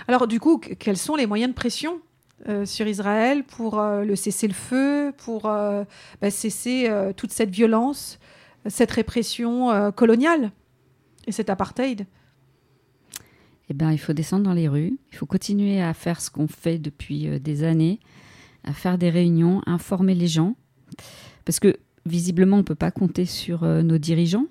[0.08, 2.00] Alors du coup, que- quels sont les moyens de pression?
[2.48, 5.84] Euh, sur Israël pour euh, le cessez-le-feu, pour euh,
[6.22, 8.20] bah, cesser toute cette violence,
[8.68, 10.52] cette répression coloniale
[11.28, 12.06] et cet apartheid.
[13.70, 16.48] Eh ben, il faut descendre dans les rues, il faut continuer à faire ce qu'on
[16.48, 18.00] fait depuis des années,
[18.64, 20.56] à faire des réunions, informer les gens,
[21.46, 24.48] parce que visiblement, on ne peut pas compter sur nos dirigeants.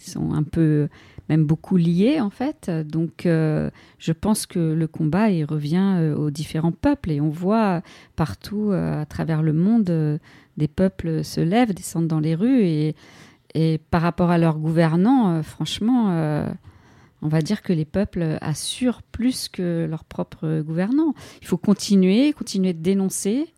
[0.00, 0.88] Sont un peu,
[1.28, 2.70] même beaucoup liés en fait.
[2.70, 7.30] Donc, euh, je pense que le combat, il revient euh, aux différents peuples et on
[7.30, 7.82] voit
[8.16, 10.20] partout euh, à travers le monde
[10.56, 12.94] des peuples se lèvent, descendent dans les rues et,
[13.54, 16.46] et par rapport à leurs gouvernants, franchement.
[17.22, 21.14] on va dire que les peuples assurent plus que leurs propres gouvernants.
[21.40, 23.52] Il faut continuer, continuer de dénoncer.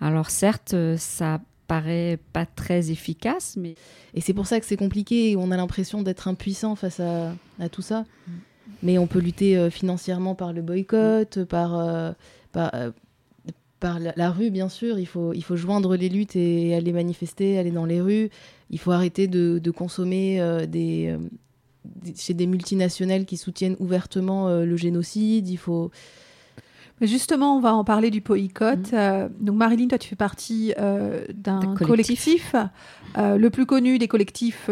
[0.00, 3.76] Alors certes, ça paraît pas très efficace, mais
[4.14, 7.80] Et c'est pour ça que c'est compliqué on a l'impression d'être impuissant face à, tout
[7.80, 8.06] ça.
[8.82, 12.10] Mais on peut lutter euh, financièrement par le boycott, par, euh,
[12.50, 12.90] par, euh,
[14.16, 14.98] la, rue, bien sûr.
[14.98, 18.30] Il faut, il faut joindre les luttes et aller manifester, aller dans les rues.
[18.70, 20.40] Il faut arrêter de, consommer
[22.16, 25.48] chez des multinationales qui soutiennent ouvertement le génocide.
[25.48, 25.92] Il faut...
[27.00, 28.92] Justement, on va en parler du boycott.
[28.92, 28.98] Mhm.
[28.98, 32.52] Euh, donc, Marilyn, toi, tu fais partie euh, d'un collectif.
[32.52, 32.56] collectif.
[33.18, 34.68] Euh, le plus connu des collectifs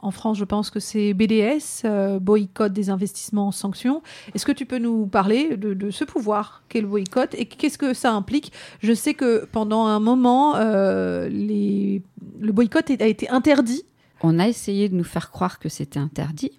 [0.00, 1.88] en France, je pense que c'est BDS,
[2.20, 4.02] boycott des investissements en sanctions.
[4.34, 7.78] Est-ce que tu peux nous parler de, de ce pouvoir qu'est le boycott et qu'est-ce
[7.78, 8.52] que ça implique?
[8.82, 12.02] Je sais que pendant un moment, les...
[12.38, 13.84] le boycott a été interdit.
[14.22, 16.50] on a essayé de nous faire croire que c'était interdit.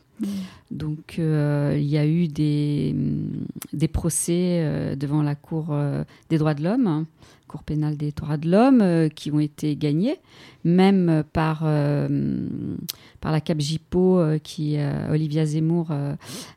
[0.72, 6.04] Donc euh, il y a eu des, hum, des procès euh, devant la Cour euh,
[6.30, 7.06] des droits de l'homme, hein,
[7.48, 10.18] Cour pénale des droits de l'homme, qui ont été gagnés,
[10.64, 12.78] même par, hum,
[13.22, 14.78] par la CAPJIPO, qui,
[15.12, 15.92] Olivia Zemmour,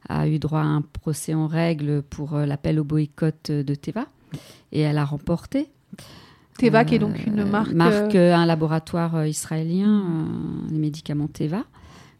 [0.08, 4.06] a eu droit à un procès en règle pour l'appel au boycott de Teva,
[4.72, 5.68] et elle a remporté.
[6.56, 7.72] Teva, qui est donc une marque.
[7.72, 10.26] marque un laboratoire israélien,
[10.70, 11.64] les médicaments Teva.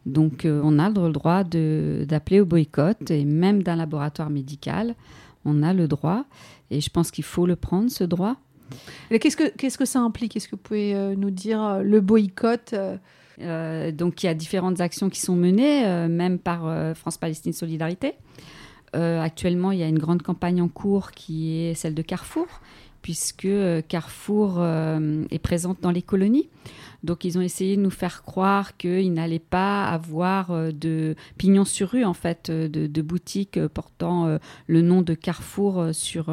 [0.05, 4.95] Donc euh, on a le droit d'appeler au boycott et même d'un laboratoire médical,
[5.45, 6.25] on a le droit
[6.71, 8.35] et je pense qu'il faut le prendre ce droit.
[9.11, 10.35] et Qu'est-ce que ça implique?
[10.35, 12.73] Est-ce que vous pouvez euh, nous dire euh, le boycott
[13.41, 17.53] euh, donc il y a différentes actions qui sont menées, euh, même par euh, France-Palestine
[17.53, 18.13] Solidarité.
[18.91, 22.47] Actuellement, il y a une grande campagne en cours qui est celle de Carrefour,
[23.01, 26.49] puisque euh, Carrefour euh, est présente dans les colonies.
[27.03, 31.65] Donc ils ont essayé de nous faire croire qu'ils n'allaient pas avoir euh, de pignon
[31.65, 36.31] sur rue, en fait, de, boutiques portant le nom de Carrefour sur,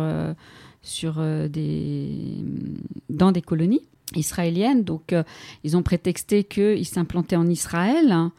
[0.82, 2.44] sur des,
[3.08, 3.82] dans des colonies
[4.16, 4.82] israéliennes.
[4.82, 5.14] Donc
[5.62, 8.30] ils ont prétexté qu'ils s'implantaient en Israël.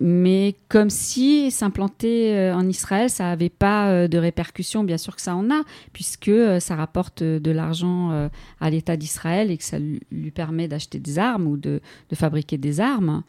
[0.00, 5.14] Mais comme si s'implanter euh, en Israël, ça n'avait pas euh, de répercussions, bien sûr
[5.14, 8.28] que ça en a, puisque euh, ça rapporte de l'argent
[8.60, 11.80] à l'État d'Israël et que ça lui, permet d'acheter des armes ou de,
[12.12, 13.22] fabriquer des armes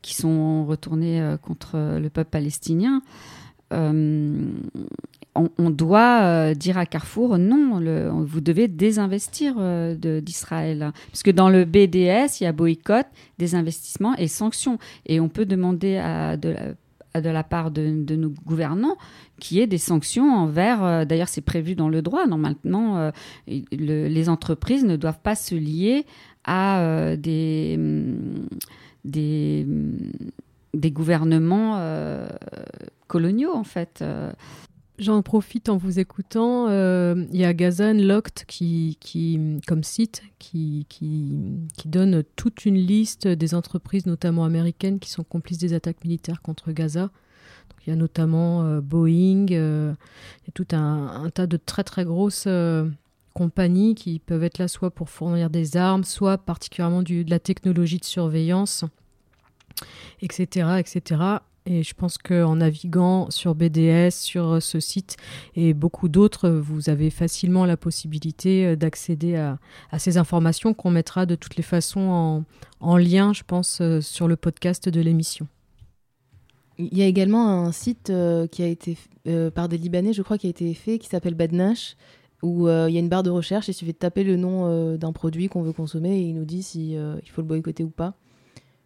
[0.00, 3.02] qui sont retournées contre le peuple palestinien.
[3.72, 4.52] Euh,
[5.36, 7.80] on, doit euh, dire à Carrefour non,
[8.24, 10.92] vous devez désinvestir euh, d'Israël.
[11.10, 13.06] Parce que dans le BDS, il y a boycott,
[13.38, 14.78] désinvestissement et sanctions.
[15.06, 15.94] Et on peut demander
[16.42, 18.96] de la, part de, nos gouvernants
[19.38, 21.06] qu'il y ait des sanctions envers.
[21.06, 22.26] D'ailleurs, c'est prévu dans le droit.
[22.26, 23.10] Normalement,
[23.46, 26.04] les entreprises ne doivent pas se lier
[26.44, 27.78] à des,
[30.74, 32.28] des gouvernements euh,
[33.06, 34.04] coloniaux, en fait.
[35.00, 36.66] J'en profite en vous écoutant.
[36.68, 41.32] euh, Il y a Gaza Unlocked qui, qui, comme site qui, qui,
[41.74, 46.42] qui donne toute une liste des entreprises, notamment américaines, qui sont complices des attaques militaires
[46.42, 47.10] contre Gaza.
[47.86, 52.04] Il y a notamment euh, Boeing, il y a tout un, tas de très très
[52.04, 52.46] grosses
[53.32, 57.38] compagnies qui peuvent être là soit pour fournir des armes, soit particulièrement du, de la
[57.38, 58.84] technologie de surveillance,
[60.22, 60.76] etc.
[60.78, 61.40] etc.
[61.66, 65.16] Et je pense qu'en naviguant sur BDS, sur euh, ce site
[65.54, 69.58] et beaucoup d'autres, vous avez facilement la possibilité euh, d'accéder à,
[69.90, 72.44] à ces informations qu'on mettra de toutes les façons en,
[72.80, 75.46] en lien, je pense, euh, sur le podcast de l'émission.
[76.78, 78.10] Il y a également un site
[78.52, 78.96] qui a été
[79.54, 81.94] par des Libanais, je crois, qui a été fait, qui s'appelle Badnash,
[82.42, 83.68] où il y a une barre de recherche.
[83.68, 86.62] Il suffit de taper le nom d'un produit qu'on veut consommer et il nous dit
[86.62, 88.14] si euh, il faut le boycotter ou pas.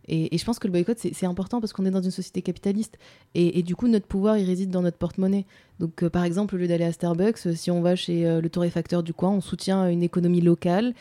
[0.08, 2.98] Et, je pense que le boycott, c'est important parce qu'on est dans une société capitaliste.
[3.34, 5.46] Et, du coup, notre pouvoir, il réside dans notre porte-monnaie.
[5.80, 8.40] Donc, euh, par exemple, au lieu d'aller à Starbucks, euh, si on va chez euh,
[8.40, 10.94] le torréfacteur du coin, on soutient une économie locale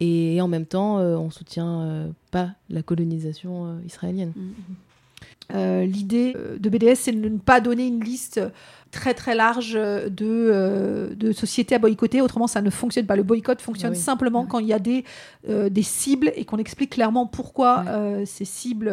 [0.00, 4.32] et, en même temps, euh, on soutient pas la colonisation israélienne.
[5.54, 8.40] Euh, L'idée euh, de BDS, c'est de ne pas donner une liste
[8.90, 12.20] très très large de, euh, de sociétés à boycotter.
[12.20, 13.16] Autrement, ça ne fonctionne pas.
[13.16, 13.98] Le boycott fonctionne oui.
[13.98, 15.04] simplement quand il y a des,
[15.48, 17.84] euh, des cibles et qu'on explique clairement pourquoi
[18.24, 18.92] ces cibles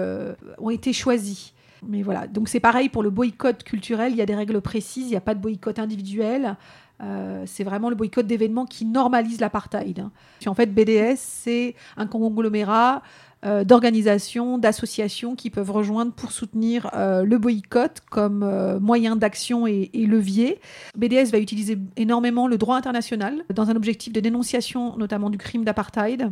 [0.58, 1.54] ont été choisies.
[1.88, 4.12] Mais voilà, donc c'est pareil pour le boycott culturel.
[4.12, 5.06] Il y a des règles précises.
[5.06, 6.56] Il n'y a pas de boycott individuel.
[7.04, 10.00] Euh, c'est vraiment le boycott d'événements qui normalise l'apartheid.
[10.00, 10.12] hein.
[10.48, 13.02] En fait, BDS, c'est un conglomérat
[13.45, 19.67] euh, d'organisations, d'associations qui peuvent rejoindre pour soutenir euh, le boycott comme euh, moyen d'action
[19.67, 20.60] et, levier.
[20.97, 25.63] BDS va utiliser énormément le droit international dans un objectif de dénonciation notamment du crime
[25.63, 26.31] d'apartheid.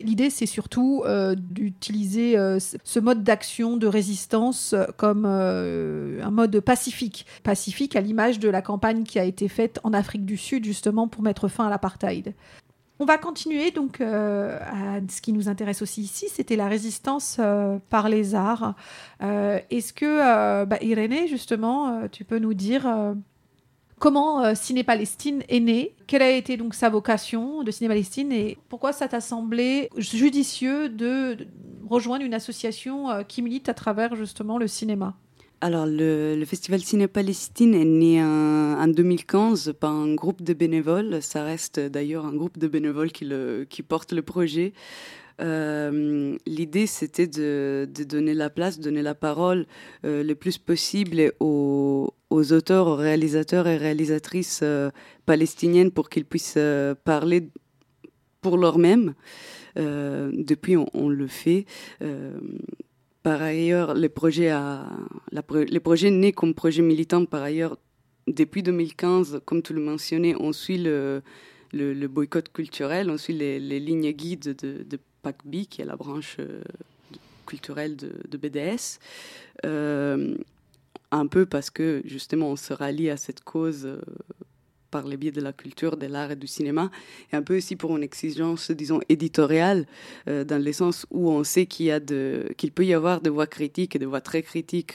[0.00, 1.04] L'idée, c'est surtout
[1.36, 7.26] d'utiliser ce- mode d'action, de résistance, comme un mode pacifique.
[7.44, 11.06] Pacifique à l'image de la campagne qui a été faite en Afrique du Sud, justement,
[11.06, 12.34] pour mettre fin à l'apartheid.
[13.00, 17.38] On va continuer donc euh, à ce qui nous intéresse aussi ici, c'était la résistance
[17.40, 18.74] euh, par les arts.
[19.20, 22.86] Euh, Est-ce que, bah, Irénée, justement, tu peux nous dire
[23.98, 28.58] comment Ciné Palestine est né Quelle a été donc sa vocation de Ciné Palestine et
[28.68, 31.48] pourquoi ça t'a semblé judicieux de,
[31.90, 35.16] rejoindre une association qui milite à travers justement le cinéma?
[35.64, 41.22] Alors, le, Festival Ciné Palestine est né en, en 2015 par un groupe de bénévoles.
[41.22, 44.74] Ça reste d'ailleurs un groupe de bénévoles qui, porte le projet.
[45.40, 49.64] Euh, L'idée, c'était de, donner la place, donner la parole
[50.04, 54.90] euh, le plus possible aux, auteurs, aux réalisateurs et réalisatrices euh,
[55.24, 56.58] palestiniennes pour qu'ils puissent
[57.04, 57.48] parler
[58.42, 59.14] pour leur-même.
[59.76, 61.64] Euh, depuis, on, le fait.
[63.24, 64.86] Par ailleurs, le projet, a,
[65.32, 67.78] la, projet comme projet militant, par ailleurs,
[68.26, 71.22] depuis 2015, comme tu le mentionnais, on suit le,
[71.72, 76.36] le, boycott culturel, on suit les, lignes guides de, de PACB, qui est la branche
[76.38, 76.60] euh,
[77.46, 78.98] culturelle de, de BDS.
[79.64, 80.36] Euh,
[81.10, 84.00] un peu parce que justement on se rallie à cette cause euh,
[84.94, 86.84] par le biais de la culture, de l'art et du cinéma,
[87.30, 89.80] et un peu aussi pour une exigence, disons, éditoriale,
[90.28, 93.98] euh, dans le sens où on sait qu'il peut y avoir des voix critiques et
[93.98, 94.94] des voix très critiques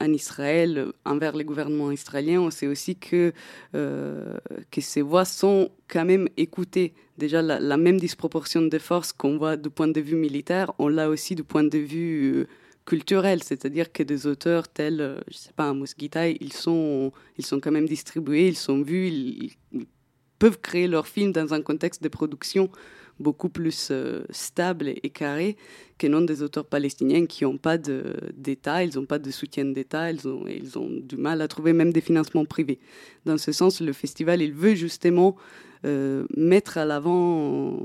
[0.00, 0.70] en Israël
[1.04, 2.38] envers le gouvernement israélien.
[2.48, 3.32] On sait aussi que,
[3.74, 4.38] euh,
[4.70, 6.92] que ces voix sont quand même écoutées.
[7.18, 10.88] Déjà, la, la même disproportion de force qu'on voit du point de vue militaire, on
[10.96, 12.46] l'a aussi du point de vue euh,
[12.84, 17.46] culturel, c'est-à-dire que des auteurs tels, euh, je sais pas, Amos Gitaï, ils sont, ils
[17.46, 19.52] sont quand même distribués, ils sont vus, ils,
[20.38, 22.68] peuvent créer leurs films dans un contexte de production
[23.20, 25.56] beaucoup plus euh, stable et, carré
[25.98, 30.10] que non des auteurs palestiniens qui n'ont pas d'État, ils n'ont pas de soutien d'État,
[30.10, 32.80] ils ont, ils ont du mal à trouver même des financements privés.
[33.24, 35.36] Dans ce sens, le festival, il veut justement
[35.84, 37.78] euh, mettre à l'avant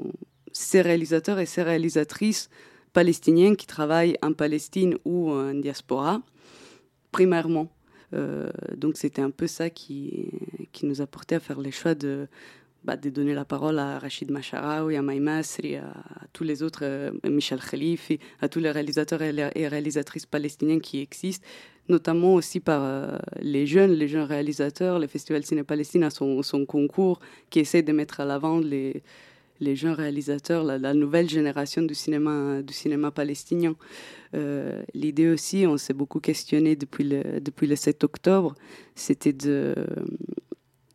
[0.51, 2.49] ces réalisateurs et ces réalisatrices
[2.93, 6.21] palestiniens qui travaillent en Palestine ou en diaspora,
[7.11, 7.69] primairement.
[8.13, 10.29] Euh, donc c'était un peu ça qui,
[10.71, 12.27] qui nous a porté à faire les choix de,
[12.83, 16.63] bah, de donner la parole à Rachid Macharaoui, à Maï Masri, à, à tous les
[16.63, 21.45] autres, euh, Michel Khalifi, à tous les réalisateurs et, les- réalisatrices palestiniens qui existent,
[21.87, 24.97] notamment aussi par euh, les jeunes, les jeunes réalisateurs.
[24.97, 27.19] Le Festival Ciné Palestine a son, son concours
[27.51, 29.03] qui essaie de mettre à l'avant les,
[29.59, 33.75] les jeunes réalisateurs, la, nouvelle génération du cinéma, du cinéma palestinien.
[34.35, 38.55] Euh, L'idée aussi, on s'est beaucoup questionné depuis le, depuis le 7 octobre,
[38.95, 39.75] c'était de,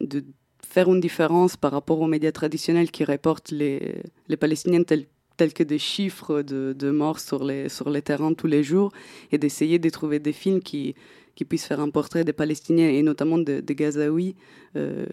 [0.01, 0.25] de
[0.67, 5.07] faire une différence par rapport aux médias traditionnels qui reportent les, les Palestiniens tels,
[5.37, 8.93] tels que des chiffres de, de morts sur les, sur les terrains tous les jours
[9.33, 10.95] et d'essayer de trouver des films qui,
[11.35, 14.35] qui puissent faire un portrait des Palestiniens et notamment des de Gazaouis
[14.77, 15.07] euh,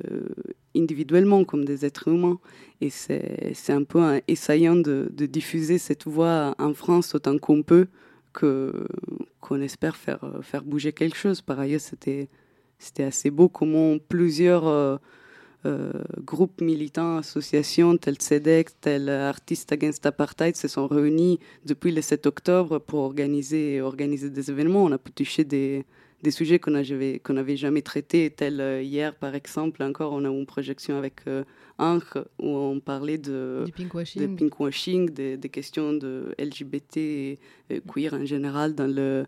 [0.75, 2.39] individuellement comme des êtres humains.
[2.79, 7.87] Et c'est un peu essayant de, diffuser cette voix en France autant qu'on peut
[8.33, 8.87] que
[9.41, 11.41] qu'on espère faire, faire bouger quelque chose.
[11.41, 12.29] Par ailleurs, c'était
[12.99, 14.97] assez beau comment plusieurs euh,
[15.65, 15.91] euh,
[16.23, 22.25] groupes militants, associations telles CEDEC, telles Artistes Against Apartheid se sont réunis depuis le 7
[22.25, 24.83] octobre pour organiser, organiser des événements.
[24.83, 25.85] On a pu toucher des,
[26.23, 30.37] des sujets qu'on n'avait jamais traités, tels euh, hier par exemple, encore on a eu
[30.39, 31.43] une projection avec euh,
[31.79, 35.09] Ankh où on parlait de, Du de pinkwashing.
[35.09, 37.39] des, des questions de LGBT et
[37.91, 39.25] queer en général dans le,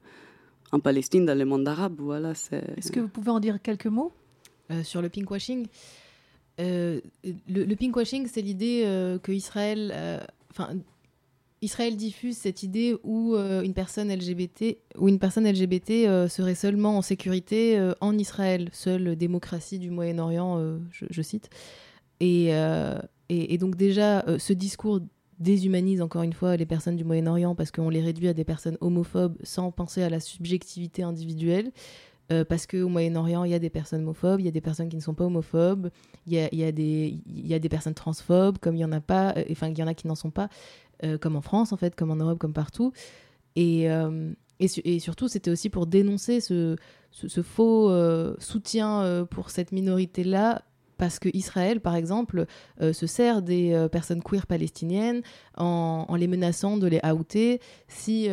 [0.72, 1.96] en Palestine, dans le monde arabe.
[2.00, 2.32] Voilà.
[2.32, 4.12] Est-ce que vous pouvez en dire quelques mots
[4.72, 5.68] Euh, sur le pinkwashing?
[6.60, 7.02] Euh,
[7.50, 8.84] le, le pinkwashing, c'est l'idée
[9.24, 9.92] que Israël,
[10.52, 10.70] enfin,
[11.64, 16.56] Israël diffuse cette idée où euh, une personne LGBT, où une personne LGBT euh, serait
[16.56, 20.62] seulement en sécurité euh, en Israël, seule démocratie du Moyen-Orient,
[20.92, 21.50] je, cite.
[22.20, 22.52] Et,
[23.30, 25.00] et, donc déjà, ce discours
[25.40, 28.78] déshumanise encore une fois les personnes du Moyen-Orient parce qu'on les réduit à des personnes
[28.82, 31.72] homophobes sans penser à la subjectivité individuelle.
[32.32, 34.88] Euh, parce qu'au Moyen-Orient, il y a des personnes homophobes, il y a des personnes
[34.88, 35.90] qui ne sont pas homophobes,
[36.26, 36.72] il y a, y a
[37.60, 40.08] des, personnes transphobes, comme il y en a pas, enfin, il y en a qui
[40.08, 40.48] n'en sont pas,
[41.04, 42.92] euh, comme en France, en fait, comme en Europe, comme partout.
[43.56, 46.76] Et, euh, et, su- et surtout, c'était aussi pour dénoncer ce,
[47.12, 50.64] ce, faux euh, soutien pour cette minorité-là.
[50.98, 52.46] Parce que Israël, par exemple,
[52.80, 55.22] se sert des personnes queer palestiniennes
[55.58, 58.30] en, les menaçant de les outer si,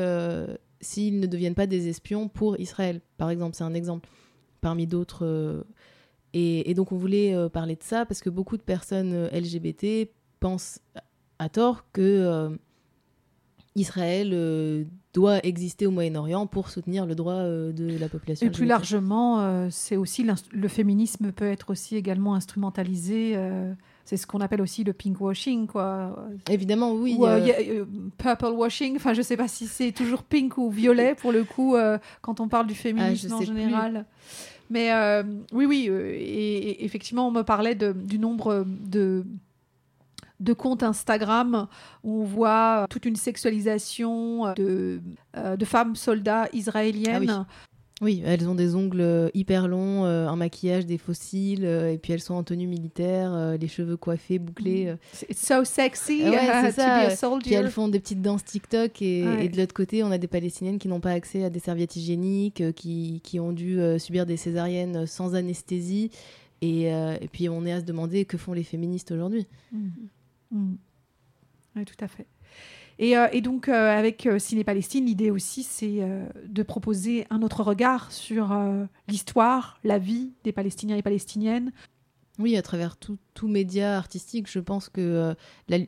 [0.80, 3.00] s'ils ne deviennent pas des espions pour Israël.
[3.16, 4.08] Par exemple, c'est un exemple
[4.60, 5.64] parmi d'autres.
[6.34, 10.80] et, et donc, on voulait parler de ça parce que beaucoup de personnes LGBT pensent
[11.40, 12.50] à tort que euh,
[13.74, 14.84] Israël euh,
[15.14, 18.46] doit exister au Moyen-Orient pour soutenir le droit euh, de la population.
[18.46, 23.36] Et plus largement, c'est aussi le féminisme peut être aussi également instrumentalisé.
[24.04, 26.14] c'est ce qu'on appelle aussi le pinkwashing, quoi.
[26.50, 27.16] Évidemment, oui.
[27.18, 27.24] Ou
[28.18, 28.96] purple washing.
[28.96, 31.74] Enfin, je sais pas si c'est toujours pink ou violet pour le coup
[32.20, 34.04] quand on parle du féminisme Ah, je en général.
[34.68, 34.90] Mais
[35.52, 35.86] oui, oui.
[35.88, 39.24] et, et effectivement, on me parlait de- du nombre de
[40.40, 41.68] de comptes Instagram
[42.02, 45.00] où on voit toute une sexualisation de,
[45.36, 47.28] euh, de femmes soldats israéliennes.
[47.30, 47.46] Ah
[48.02, 51.98] Oui, elles ont des ongles euh, hyper longs, euh, un maquillage, des fossiles, euh, et
[51.98, 54.86] puis elles sont en tenue militaire, euh, les cheveux coiffés, bouclés.
[54.86, 54.96] euh,
[55.28, 56.30] It's so sexy ouais,
[56.70, 57.54] uh, to be a Puis soldier.
[57.56, 59.44] elles font des petites danses TikTok et, Ouais.
[59.44, 61.94] et de l'autre côté, on a des Palestiniennes qui n'ont pas accès à des serviettes
[61.96, 66.10] hygiéniques, euh, qui, qui ont dû euh, subir des césariennes sans anesthésie.
[66.62, 69.46] Et, euh, et puis on est à se demander que font les féministes aujourd'hui.
[69.72, 69.88] Mm.
[70.50, 70.74] Mm.
[71.76, 72.26] Oui, tout à fait.
[73.00, 76.00] Et, euh, et donc, euh, avec euh, Ciné Palestine, l'idée aussi, c'est
[76.46, 78.56] de proposer un autre regard sur
[79.08, 81.72] l'histoire, la vie des Palestiniens et Palestiniennes.
[82.38, 85.34] Oui, à travers tout, tout média artistique, je pense que,
[85.68, 85.78] la,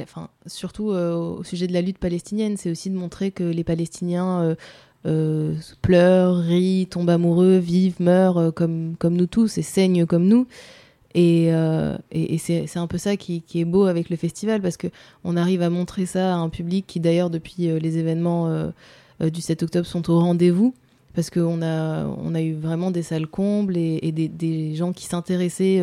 [0.00, 4.56] enfin, surtout au sujet de la lutte palestinienne, c'est aussi de montrer que les Palestiniens
[5.02, 10.46] pleurent, rient, tombent amoureux, vivent, meurent comme, comme nous tous et saignent comme nous.
[11.14, 11.96] Et, euh,
[12.38, 14.86] c'est un peu ça qui, est beau avec le festival parce que
[15.24, 18.70] on arrive à montrer ça à un public qui d'ailleurs depuis euh, les événements euh,
[19.30, 20.74] du 7 octobre sont au rendez-vous
[21.14, 25.82] parce qu'on a, eu vraiment des salles combles et, des, gens qui s'intéressaient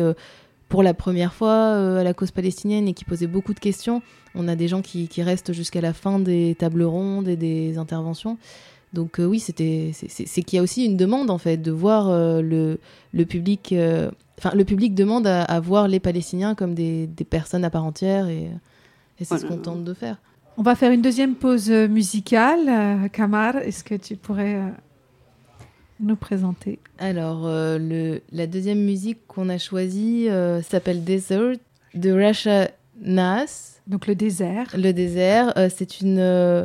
[0.68, 4.02] pour la première fois à la cause palestinienne et qui posaient beaucoup de questions.
[4.34, 8.38] On a des gens qui, restent jusqu'à la fin des tables rondes et des interventions.
[8.92, 13.72] Donc oui, c'est- qu'il y a aussi une demande en fait de voir le public.
[14.42, 17.84] Enfin, le public demande à, à voir les Palestiniens comme des, des personnes à part
[17.84, 18.48] entière et,
[19.18, 20.16] et c'est ce qu'on tente de faire.
[20.56, 22.66] On va faire une deuxième pause musicale.
[22.66, 24.68] Euh, Kamar, est-ce que tu pourrais euh,
[26.00, 26.78] nous présenter?
[26.98, 31.58] Alors, euh, le, la deuxième musique qu'on a choisie euh, s'appelle Desert
[31.94, 33.82] de Rasha Nas.
[33.86, 34.74] Donc le désert.
[34.74, 36.64] Le désert, euh, c'est une, euh,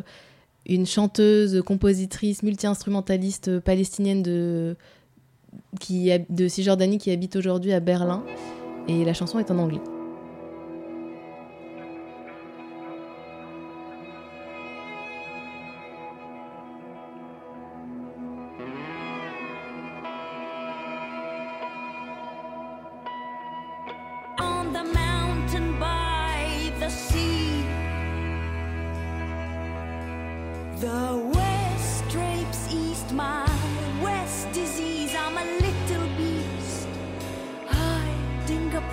[0.66, 4.78] une chanteuse, compositrice, multi-instrumentaliste palestinienne de,
[5.80, 8.24] qui, de Cisjordanie qui habite aujourd'hui à Berlin.
[8.88, 9.82] Et la chanson est en anglais.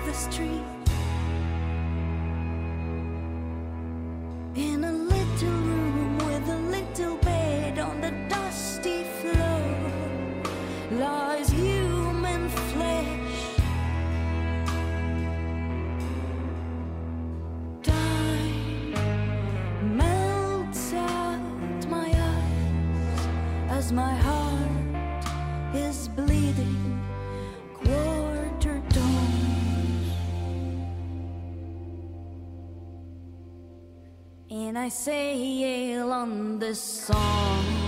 [0.05, 0.72] The street.
[34.83, 37.82] I sail on this song.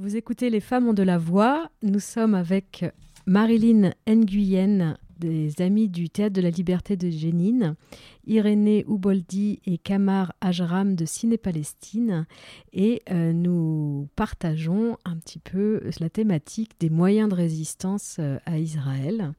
[0.00, 1.70] Vous écoutez Les femmes ont de la voix.
[1.82, 2.86] Nous sommes avec
[3.26, 7.76] Marilyn Nguyen des Amis du Théâtre de la Liberté de Jénine,
[8.26, 12.26] Irénée Ouboldi et Kamar Ajram de Ciné Palestine.
[12.72, 18.58] Et euh, nous partageons un petit peu la thématique des moyens de résistance euh, à
[18.58, 19.34] Israël.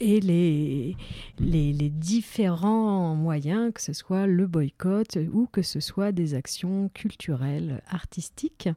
[0.00, 0.96] Et les,
[1.38, 7.82] les, différents moyens, que ce soit le boycott ou que ce soit des actions culturelles,
[7.88, 8.68] artistiques.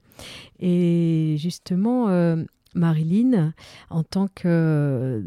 [0.59, 2.43] Et justement, euh,
[2.76, 3.53] Marilyn,
[3.89, 5.22] en tant que euh,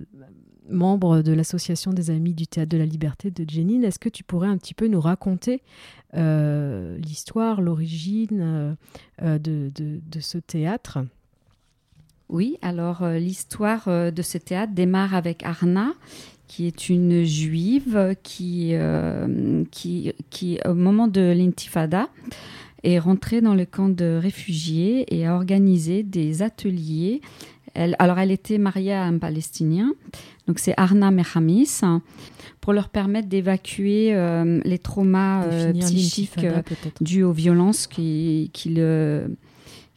[0.68, 4.22] membre de l'association des Amis du Théâtre de la Liberté de Jenin, est-ce que tu
[4.22, 5.62] pourrais un petit peu nous raconter
[6.14, 8.76] euh, l'histoire, l'origine
[9.20, 10.99] de ce théâtre?
[12.31, 15.93] Oui, alors euh, l'histoire euh, de ce théâtre démarre avec Arna,
[16.47, 22.09] qui est une juive qui, euh, qui, qui au moment de l'intifada,
[22.83, 27.20] est rentrée dans le camp de réfugiés et a organisé des ateliers.
[27.74, 29.93] Elle, alors, elle était mariée à un Palestinien,
[30.49, 31.81] donc c'est Arna Mehamis,
[32.61, 34.12] pour leur permettre d'évacuer
[34.64, 35.45] les traumas
[35.81, 36.31] psychiques
[37.01, 39.28] dues aux violences qui- qu'il euh,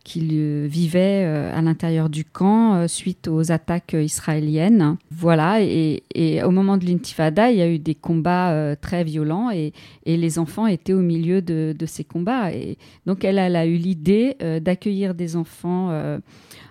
[0.03, 4.97] qu'il, euh, vivait euh, à l'intérieur du camp euh, suite aux attaques israéliennes.
[5.11, 6.03] Voilà, et,
[6.43, 9.73] au moment de l'intifada, il y a eu des combats très violents et,
[10.05, 12.51] les enfants étaient au milieu de, ces combats.
[12.51, 15.89] Et donc elle, elle a eu l'idée d'accueillir des enfants,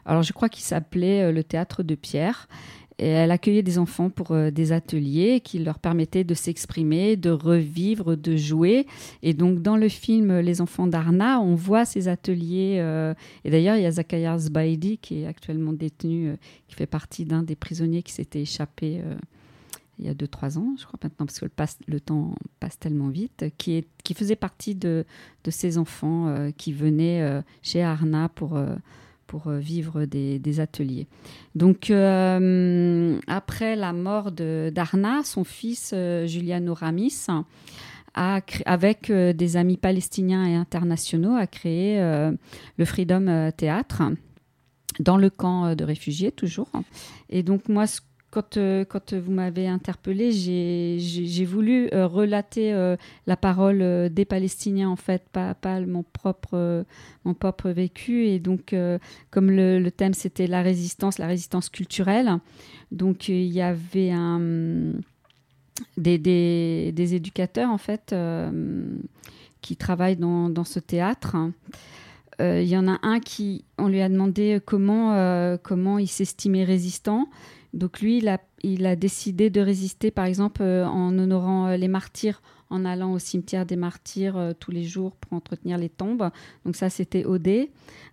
[0.04, 2.48] alors je crois qu'il s'appelait le théâtre de Pierre.
[2.98, 8.16] Elle accueillait des enfants pour euh, des ateliers qui leur permettaient de s'exprimer, de revivre,
[8.16, 8.86] de jouer.
[9.22, 12.78] Et donc, dans le film Les enfants d'Arna, on voit ces ateliers.
[12.80, 13.14] euh,
[13.44, 16.36] et d'ailleurs, il y a Zakaria Zbaidi, qui est actuellement détenu, euh,
[16.68, 19.02] qui fait partie d'un des prisonniers qui s'était échappé
[19.98, 21.46] il y a 2-3 ans, je crois maintenant, parce que
[21.86, 23.84] le, temps passe tellement vite, qui,
[24.14, 25.04] faisait partie de,
[25.48, 28.58] ces enfants qui venaient chez Arna pour,
[29.26, 31.06] pour euh, vivre des, ateliers.
[31.54, 37.26] Donc, euh, après la mort d'Arna, son fils, euh, Giuliano Ramis,
[38.14, 41.98] avec des amis palestiniens et internationaux, a créé
[42.76, 44.02] le Freedom Theatre
[45.00, 46.68] dans le camp de réfugiés, toujours.
[47.30, 48.02] Et donc, moi, ce-
[48.32, 54.88] quand, euh, quand vous m'avez interpellé, j'ai voulu euh, relater euh, la parole des Palestiniens,
[54.88, 58.26] en fait, pas, mon, propre, vécu.
[58.26, 58.74] Et donc,
[59.30, 62.38] comme le, thème, c'était la résistance, la résistance culturelle,
[62.90, 64.12] donc il y avait
[65.98, 68.14] des, éducateurs, en fait,
[69.60, 71.36] qui travaillent dans, ce théâtre.
[72.40, 77.28] Il y en a un qui, on lui a demandé comment, comment il s'estimait résistant.
[77.72, 78.18] Donc lui,
[78.62, 83.12] il a, décidé de résister, par exemple, euh, en honorant euh, les martyrs, en allant
[83.12, 86.30] au cimetière des martyrs euh, tous les jours pour entretenir les tombes.
[86.66, 87.68] Donc ça, c'était OD.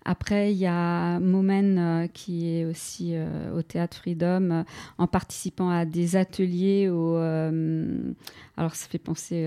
[0.06, 3.14] Après, il y a Momen qui est aussi
[3.54, 4.64] au Théâtre Freedom
[4.98, 7.18] en participant à des ateliers au...
[7.18, 9.46] alors, ça fait penser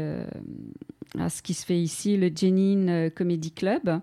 [1.18, 4.00] à ce qui se fait ici, le Jenin Comedy Club,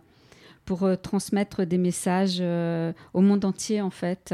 [0.65, 2.41] pour transmettre des messages
[3.13, 4.33] au monde entier, en fait.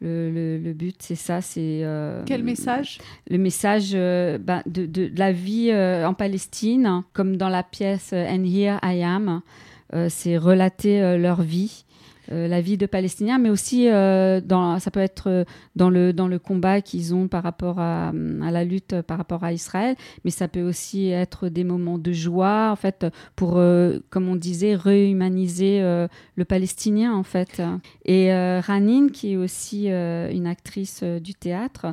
[0.00, 1.80] Le, le- le but, c'est ça, c'est...
[1.82, 2.98] euh, Quel message?
[3.28, 7.62] le message euh, bah, de, de- de la vie euh, en Palestine, comme dans la
[7.64, 9.40] pièce And Here I Am.
[10.10, 11.86] C'est relater leur vie,
[12.30, 15.44] la vie de Palestiniens, mais aussi euh, dans, ça peut être euh,
[15.76, 19.18] dans le, dans le combat qu'ils ont par rapport à, à la lutte euh, par
[19.18, 23.06] rapport à Israël, mais ça peut aussi être des moments de joie, en fait,
[23.36, 27.62] pour, euh, comme on disait, réhumaniser euh, le Palestinien, en fait.
[28.04, 31.86] Et euh, Ranin, qui est aussi euh, une actrice euh, du théâtre,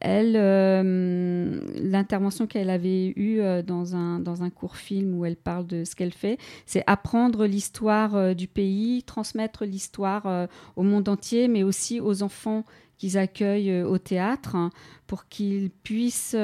[0.00, 5.36] elle, euh, l'intervention qu'elle avait eue euh, dans, un, dans un court film où elle
[5.36, 11.08] parle de ce qu'elle fait, c'est apprendre l'histoire euh, du pays, transmettre l'histoire au monde
[11.08, 12.64] entier, mais aussi aux enfants
[12.96, 14.70] qu'ils accueillent au théâtre hein,
[15.06, 16.36] pour qu'ils puissent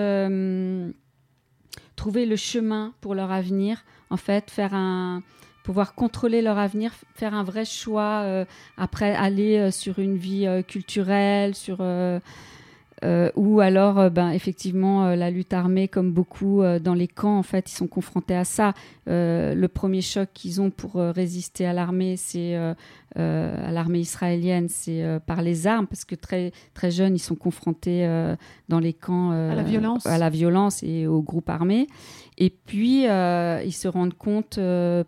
[1.97, 5.23] trouver le chemin pour leur avenir, en fait, faire un
[5.65, 8.45] pouvoir contrôler leur avenir, faire un vrai choix,
[8.77, 11.79] après aller sur une vie culturelle, sur
[13.05, 17.39] euh, ou alors, euh, ben, effectivement, euh, la lutte armée, comme beaucoup dans les camps,
[17.39, 18.73] en fait, ils sont confrontés à ça.
[19.07, 25.43] Le premier choc qu'ils ont pour résister à l'armée, c'est à l'armée israélienne, c'est par
[25.43, 28.07] les armes, parce que très très jeunes, ils sont confrontés
[28.69, 30.07] dans les camps À la violence.
[30.07, 31.87] à la violence et aux groupes armés.
[32.39, 34.59] Et puis, ils se rendent compte,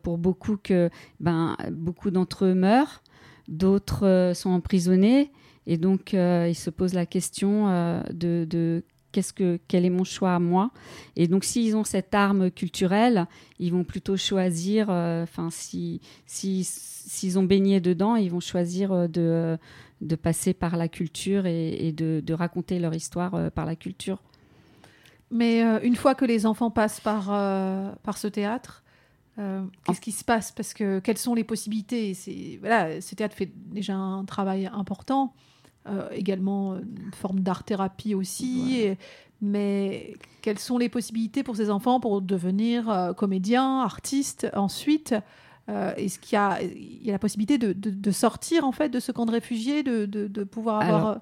[0.03, 3.03] pour beaucoup, que ben, beaucoup d'entre eux meurent,
[3.49, 5.33] d'autres sont emprisonnés.
[5.69, 10.03] Et donc, euh, ils se posent la question euh, de, qu'est-ce que, quel est mon
[10.03, 10.71] choix à moi
[11.15, 13.27] Et donc, s'ils ont cette arme culturelle,
[13.59, 19.11] ils vont plutôt choisir, euh, enfin, si, si, s'ils ont baigné dedans, ils vont choisir
[19.11, 19.59] de,
[20.01, 24.23] de passer par la culture et, de, raconter leur histoire par la culture.
[25.31, 27.27] Mais une fois que les enfants passent par,
[28.03, 28.83] par ce théâtre,
[29.37, 30.51] qu'est-ce qui se passe?
[30.51, 32.15] Parce que quelles sont les possibilités?
[32.15, 35.35] C'est voilà, ce théâtre fait déjà un travail important.
[35.89, 38.81] Euh, également une forme d'art-thérapie aussi.
[38.81, 38.99] Et-
[39.41, 45.15] mais quelles sont les possibilités pour ces enfants pour devenir euh, comédiens, artistes ensuite
[45.71, 48.73] Euh, Est-ce qu'il y a, il y a la possibilité de, de- de sortir en
[48.73, 51.07] fait de ce camp de réfugiés, de, de- de pouvoir avoir...
[51.09, 51.21] Alors,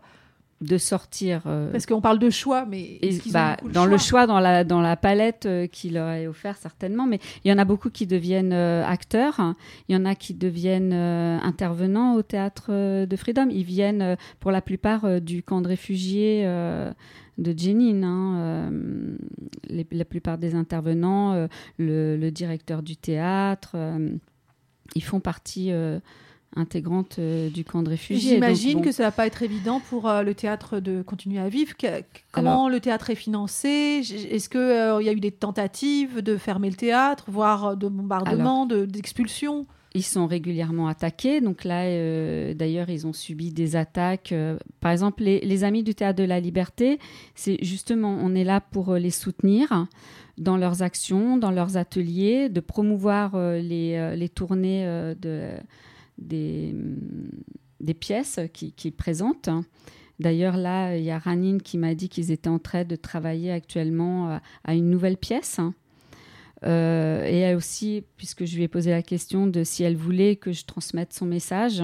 [0.63, 1.43] de sortir.
[1.47, 4.65] euh, parce qu'on parle de choix, mais et- ont bah, dans le choix, dans la,
[4.65, 7.91] dans la palette euh, qui leur est offerte certainement, mais il y en a beaucoup
[7.91, 9.55] qui deviennent euh, acteurs, hein.
[9.89, 13.49] il y en a qui deviennent euh, intervenants au théâtre de Freedom.
[13.51, 18.03] Ils viennent pour la plupart du camp de réfugiés de Jenin.
[18.03, 18.71] hein,
[19.69, 21.49] les- la plupart des intervenants,
[21.79, 23.77] le, le directeur du théâtre,
[24.95, 25.71] ils font partie
[26.55, 28.35] intégrante euh, du camp de réfugiés.
[28.35, 28.83] J'imagine bon.
[28.85, 31.77] que ça va pas être évident pour euh, le théâtre de continuer à vivre.
[31.77, 34.03] Que- comment le théâtre est financé?
[34.31, 38.67] Est-ce qu'il y a eu des tentatives de fermer le théâtre, voire euh, de bombardements,
[38.67, 39.67] de- d'expulsions?
[39.95, 41.41] Ils sont régulièrement attaqués.
[41.41, 44.33] Donc là, euh, d'ailleurs, ils ont subi des attaques.
[44.33, 46.99] euh, par exemple, les, les Amis du Théâtre de la Liberté,
[47.35, 49.87] c'est justement, on est là pour euh, les soutenir
[50.37, 55.49] dans leurs actions, dans leurs ateliers, de promouvoir euh, les, euh, les tournées euh, de,
[56.19, 56.75] des,
[58.01, 59.51] pièces qu'ils qu'ils présentent.
[60.19, 63.53] D'ailleurs, là, il y a Ranine qui m'a dit qu'ils étaient en train de travailler
[63.53, 65.61] actuellement euh, à une nouvelle pièce.
[66.64, 70.37] Euh, et elle aussi, puisque je lui ai posé la question de si elle voulait
[70.37, 71.83] que je transmette son message,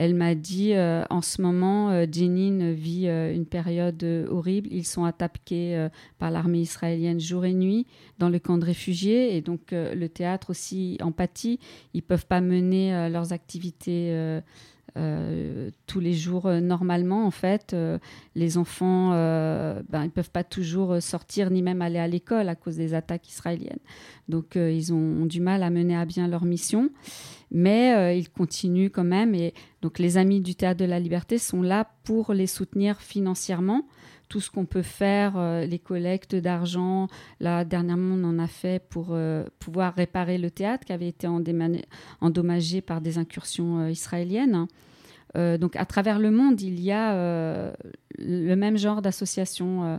[0.00, 4.70] elle m'a dit euh, en ce moment, euh, Jenin vit euh, une période horrible.
[4.72, 5.88] Ils sont attaqués
[6.18, 7.86] par l'armée israélienne jour et nuit
[8.18, 9.36] dans le camp de réfugiés.
[9.36, 11.58] Et donc, le théâtre aussi empathie.
[11.92, 14.40] Ils peuvent pas mener leurs activités.
[14.96, 17.98] Euh, tous les jours euh, normalement en fait Euh,
[18.34, 22.76] les enfants ben, ils peuvent pas toujours sortir ni même aller à l'école à cause
[22.76, 23.78] des attaques israéliennes.
[24.28, 26.90] Donc ils ont, ont du mal à mener à bien leur mission.
[27.50, 29.34] Mais ils continuent quand même.
[29.34, 33.86] Et donc les amis du théâtre de la liberté sont là pour les soutenir financièrement
[34.30, 37.08] tout ce qu'on peut faire, euh, les collectes d'argent.
[37.40, 41.26] Là, dernièrement, on en a fait pour euh, pouvoir réparer le théâtre qui avait été
[42.20, 44.66] endommagé par des incursions euh, israéliennes.
[45.34, 47.72] Donc, à travers le monde, il y a
[48.18, 49.98] le même genre d'association euh,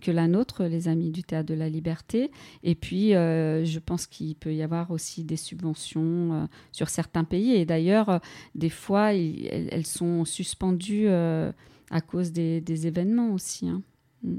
[0.00, 2.30] que la nôtre, les Amis du Théâtre de la Liberté.
[2.62, 7.52] Et puis, je pense qu'il peut y avoir aussi des subventions sur certains pays.
[7.52, 8.20] Et d'ailleurs,
[8.54, 11.08] des fois, elles, sont suspendues
[11.94, 13.68] à cause des, événements aussi.
[13.68, 13.80] hein.
[14.24, 14.36] Mm.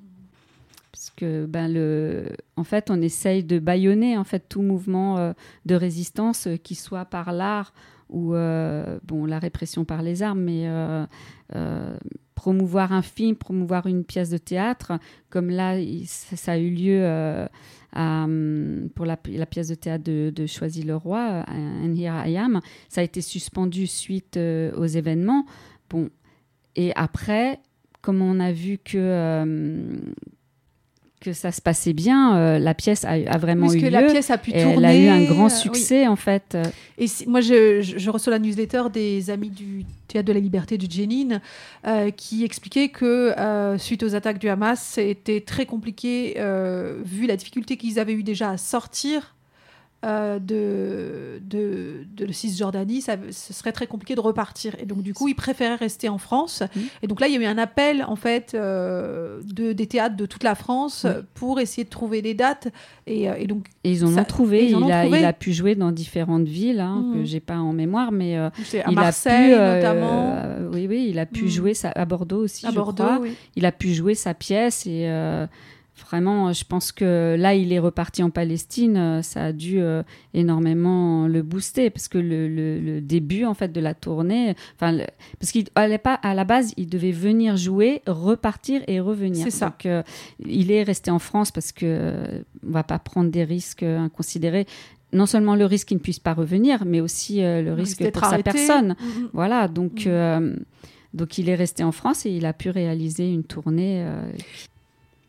[0.91, 5.33] Parce que, ben, le, en fait, on essaye de bâillonner en fait, tout mouvement euh,
[5.65, 7.73] de résistance, euh, qui soit par l'art
[8.09, 10.69] ou euh, bon, la répression par les armes, mais
[12.35, 14.93] promouvoir un film, promouvoir une pièce de théâtre,
[15.29, 17.49] comme là, il- ça, a eu lieu à,
[18.23, 23.03] hum, pour la, pièce de théâtre de, de Choisy-le-Roi, And Here I Am, ça a
[23.03, 25.45] été suspendu suite aux événements.
[25.89, 26.09] Bon,
[26.75, 27.59] et après,
[28.01, 29.95] comme on a vu que, euh,
[31.21, 34.07] que ça se passait bien, euh, la pièce a, a vraiment Puisque eu la lieu.
[34.11, 34.73] pièce a pu tourner.
[34.75, 35.49] elle a eu un euh, grand oui.
[35.51, 36.55] succès, en fait.
[36.99, 40.39] Et si- moi, je, je- je reçois la newsletter des amis du Théâtre de la
[40.39, 41.39] Liberté du Jenin
[41.87, 47.25] euh, qui expliquaient que euh, suite aux attaques du Hamas, c'était très compliqué euh, vu
[47.25, 49.34] la difficulté qu'ils avaient eu déjà à sortir.
[50.05, 54.75] Euh, de, de, de Cisjordanie, ça, ce serait très compliqué de repartir.
[54.79, 56.61] Et donc, du coup, ils préféraient rester en France.
[56.75, 56.83] Mhm.
[57.01, 60.15] Et donc là, il y a eu un appel, en fait, euh, de, des théâtres
[60.15, 61.21] de toute la France Oui.
[61.33, 62.67] pour essayer de trouver des dates.
[63.07, 64.67] Et, euh, et donc, Et ils en Ça- trouvé.
[64.69, 65.19] ils en ont il, a, trouvé.
[65.19, 68.49] il a pu jouer dans différentes villes hein, que j'ai pas en mémoire, mais euh,
[68.83, 70.35] à il Marseille, a pu, notamment.
[70.73, 71.49] oui, oui, il a pu Mhm.
[71.49, 73.19] jouer sa- à Bordeaux aussi, à je Bordeaux, crois.
[73.21, 73.33] oui.
[73.55, 75.07] Il a pu jouer sa pièce et
[76.09, 78.97] vraiment, je pense que là, il est reparti en Palestine.
[78.97, 83.53] euh, Ça a dû euh, énormément le booster parce que le, le- le début en
[83.53, 84.97] fait de la tournée, enfin,
[85.39, 89.43] parce qu'il allait pas à la base, il devait venir jouer, repartir et revenir.
[89.43, 89.67] C'est ça.
[89.67, 90.03] Donc, euh,
[90.45, 93.97] il est resté en France parce que euh, on va pas prendre des risques euh,
[93.99, 94.65] inconsidérés.
[95.13, 98.25] Non seulement le risque qu'il ne puisse pas revenir, mais aussi euh, le risque pour
[98.25, 98.95] sa personne.
[98.99, 99.29] Mhm.
[99.33, 100.09] Voilà, donc, Mm.
[100.09, 100.55] euh,
[101.13, 104.03] donc il est resté en France et il a pu réaliser une tournée.
[104.03, 104.29] euh,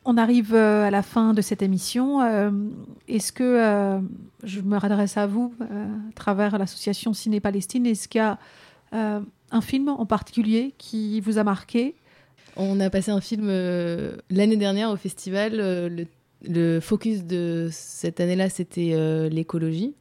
[0.09, 2.22] On arrive euh, à la fin de cette émission.
[2.22, 2.50] Euh,
[3.09, 4.00] Est-ce que, euh,
[4.44, 8.38] je me redresse à vous, à travers l'association Ciné Palestine, est-ce qu'il y a
[8.92, 11.96] un film en particulier qui vous a marqué?
[12.57, 13.48] On a passé un film
[14.30, 15.57] l'année dernière au festival.
[15.57, 16.07] le,
[16.48, 19.94] le focus de cette année-là, c'était l'écologie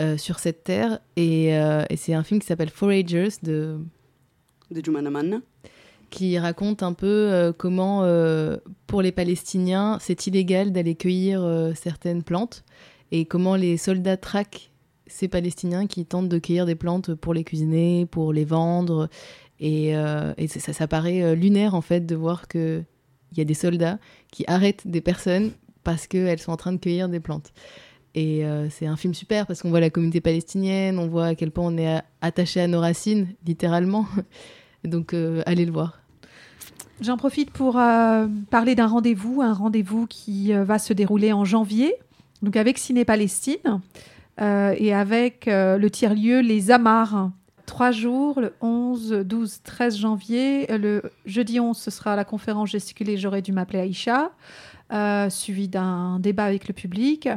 [0.00, 1.00] euh, sur cette terre.
[1.16, 3.78] Et, euh, et c'est un film qui s'appelle Foragers, de,
[4.70, 5.38] de Jumana Manna.
[6.10, 11.72] Qui raconte un peu euh, comment, euh, pour les Palestiniens, c'est illégal d'aller cueillir euh,
[11.74, 12.64] certaines plantes
[13.12, 14.70] et comment les soldats traquent
[15.06, 19.08] ces Palestiniens qui tentent de cueillir des plantes pour les cuisiner, pour les vendre.
[19.60, 22.84] Et, et ça, ça paraît lunaire, en fait, de voir qu'il
[23.36, 24.00] y a des soldats
[24.32, 25.52] qui arrêtent des personnes
[25.84, 27.52] parce qu'elles sont en train de cueillir des plantes.
[28.16, 31.52] Et c'est un film super parce qu'on voit la communauté palestinienne, on voit à quel
[31.52, 34.06] point on est attaché à nos racines, littéralement.
[34.84, 36.00] Donc, euh, allez le voir.
[37.00, 41.44] J'en profite pour euh, parler d'un rendez-vous, un rendez-vous qui euh, va se dérouler en
[41.44, 41.94] janvier,
[42.42, 43.80] donc avec Ciné Palestine
[44.38, 47.30] et avec le tiers-lieu Les Amars.
[47.64, 50.66] Trois jours, le 11, 12, 13 janvier.
[50.68, 54.32] Le jeudi 11, ce sera la conférence gesticulée J'aurais dû m'appeler Aïcha,
[55.30, 57.30] suivi d'un débat avec le public.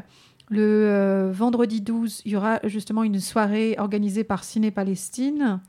[0.50, 5.62] Le vendredi 12, il y aura justement une soirée organisée par Ciné Palestine.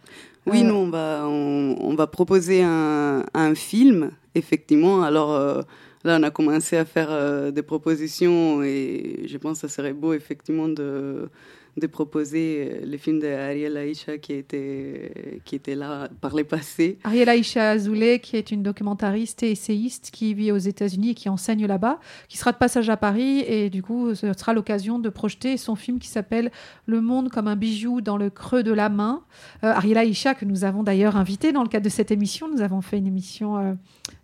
[0.47, 5.03] Oui, Euh, nous, on va, on, on va proposer un, un film, effectivement.
[5.03, 5.63] Alors euh,
[6.05, 9.93] là, on a commencé à faire euh, des propositions et je pense que ça serait
[9.93, 11.29] beau, effectivement, de,
[11.77, 16.99] de proposer le film d'Ariel Aïcha qui était, qui était là par le passé.
[17.05, 21.29] Ariel Aïcha Azoulay, qui est une documentariste et essayiste qui vit aux États-Unis et qui
[21.29, 25.09] enseigne là-bas, qui sera de passage à Paris et du coup, ce sera l'occasion de
[25.09, 26.51] projeter son film qui s'appelle
[26.87, 29.23] Le monde comme un bijou dans le creux de la main.
[29.65, 32.63] Euh, Ariel Aïcha, que nous avons d'ailleurs invité dans le cadre de cette émission, nous
[32.63, 33.75] avons fait une émission euh,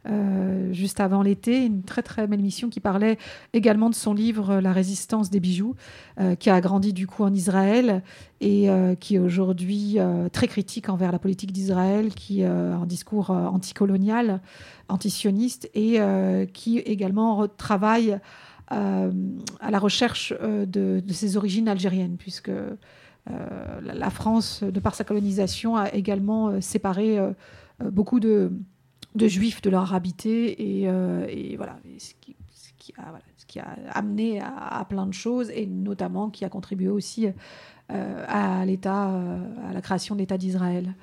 [0.09, 3.19] euh, juste avant l'été, une très très belle émission qui parlait
[3.53, 5.75] également de son livre euh, La résistance des bijoux,
[6.21, 8.03] euh, qui a grandi du coup en Israël
[8.41, 12.87] et euh, qui est aujourd'hui euh, très critique envers la politique d'Israël, qui a un
[12.87, 14.41] discours euh, anticolonial,
[14.89, 18.19] antisioniste, et euh, qui également travaille
[18.73, 19.13] euh,
[19.61, 22.75] à la recherche euh, de, ses origines algériennes, puisque euh,
[23.83, 27.31] la, France, de par sa colonisation, a également euh, séparé euh,
[27.83, 28.51] euh, beaucoup de,
[29.17, 31.27] juifs de leur arabité, et, euh,
[31.57, 32.35] voilà, ce qui,
[32.99, 36.49] a, voilà, ce qui a amené à, à plein de choses, et notamment qui a
[36.49, 37.29] contribué aussi
[37.93, 39.39] euh, à l'État, euh,
[39.71, 40.95] à la création de l'État d'Israël.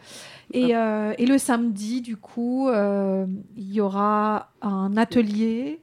[0.52, 3.26] Et, euh, et le samedi, du coup, euh,
[3.56, 5.80] il y aura un atelier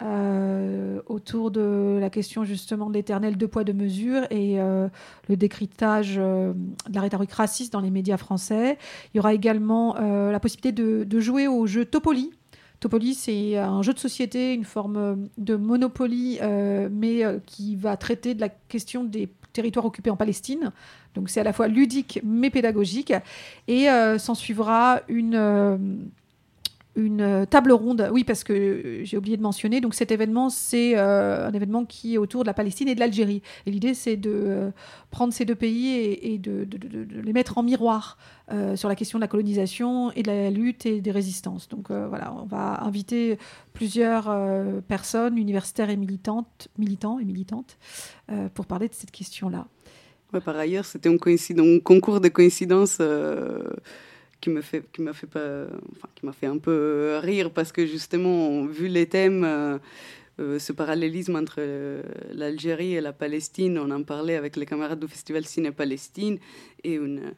[0.00, 4.88] euh, autour de la question justement de l'éternel deux poids deux mesures et euh,
[5.28, 6.52] le décryptage euh,
[6.88, 8.78] de la rhétorique raciste dans les médias français.
[9.12, 12.30] Il y aura également euh, la possibilité de, de jouer au jeu Topoly.
[12.80, 17.96] Topoly, c'est un jeu de société, une forme de Monopoly, euh, mais euh, qui va
[17.96, 20.72] traiter de la question des territoires occupés en Palestine.
[21.14, 23.12] Donc c'est à la fois ludique mais pédagogique.
[23.66, 25.76] Et euh, s'en suivra une, euh,
[26.98, 28.08] une euh, table ronde.
[28.12, 29.80] Oui, parce que euh, j'ai oublié de mentionner.
[29.80, 33.00] Donc cet événement, c'est euh, un événement qui est autour de la Palestine et de
[33.00, 33.42] l'Algérie.
[33.66, 34.72] Et l'idée, c'est de
[35.10, 35.88] prendre ces deux pays
[36.22, 36.66] et, de,
[37.22, 38.18] les mettre en miroir
[38.76, 41.68] sur la question de la colonisation et de la lutte et des résistances.
[41.68, 43.38] Donc voilà, on va inviter
[43.74, 44.34] plusieurs
[44.88, 47.76] personnes, universitaires et militantes, militants et militantes,
[48.54, 49.66] pour parler de cette question-là.
[50.44, 53.00] Par ailleurs, c'était un, concours de coïncidences
[54.40, 57.72] qui me fait, qui m'a fait pas, enfin, qui m'a fait un peu rire parce
[57.72, 59.78] que justement, vu les thèmes, euh,
[60.40, 65.00] euh, ce parallélisme entre euh, l'Algérie et la Palestine, on en parlait avec les camarades
[65.00, 66.38] du festival Ciné Palestine
[66.84, 67.32] et une,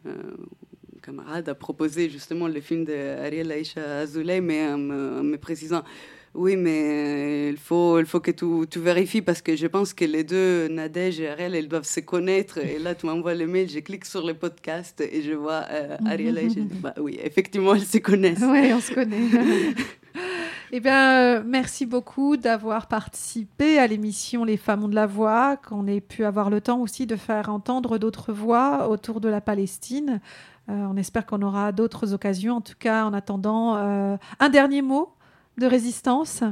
[1.02, 5.82] camarade a proposé justement le film d'Ariel Aïcha Azoulay, mais en me précisant
[6.34, 10.04] oui, mais il faut, il faut que tu, tu vérifies parce que je pense que
[10.04, 12.58] les deux, Nadège et Ariel, elles doivent se connaître.
[12.58, 15.96] Et là, tu m'envoies le mail, je clique sur le podcast et je vois euh,
[16.06, 18.42] Ariel et je dis, bah oui, effectivement, elles se connaissent.
[18.42, 19.18] Oui, on se connaît.
[20.72, 25.56] Eh bien, euh, merci beaucoup d'avoir participé à l'émission Les femmes ont de la voix,
[25.56, 29.40] qu'on ait pu avoir le temps aussi de faire entendre d'autres voix autour de la
[29.40, 30.20] Palestine.
[30.68, 32.56] Euh, on espère qu'on aura d'autres occasions.
[32.56, 35.12] En tout cas, en attendant, euh, un dernier mot
[35.58, 36.42] de résistance.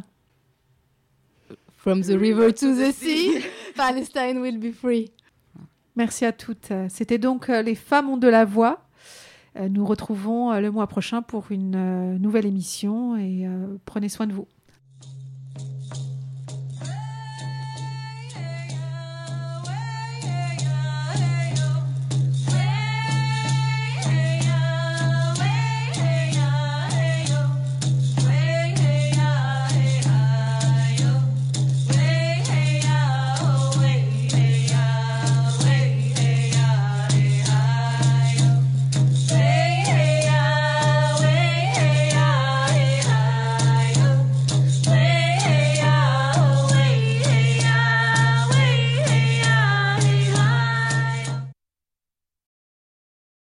[1.77, 3.45] From the river to the sea,
[3.77, 5.11] Palestine will be free.
[5.97, 6.73] Merci à toutes.
[6.89, 8.83] C'était donc euh, Les femmes ont de la voix.
[9.57, 13.49] Euh, Nous retrouvons euh, le mois prochain pour une nouvelle émission et
[13.85, 14.47] prenez soin de vous.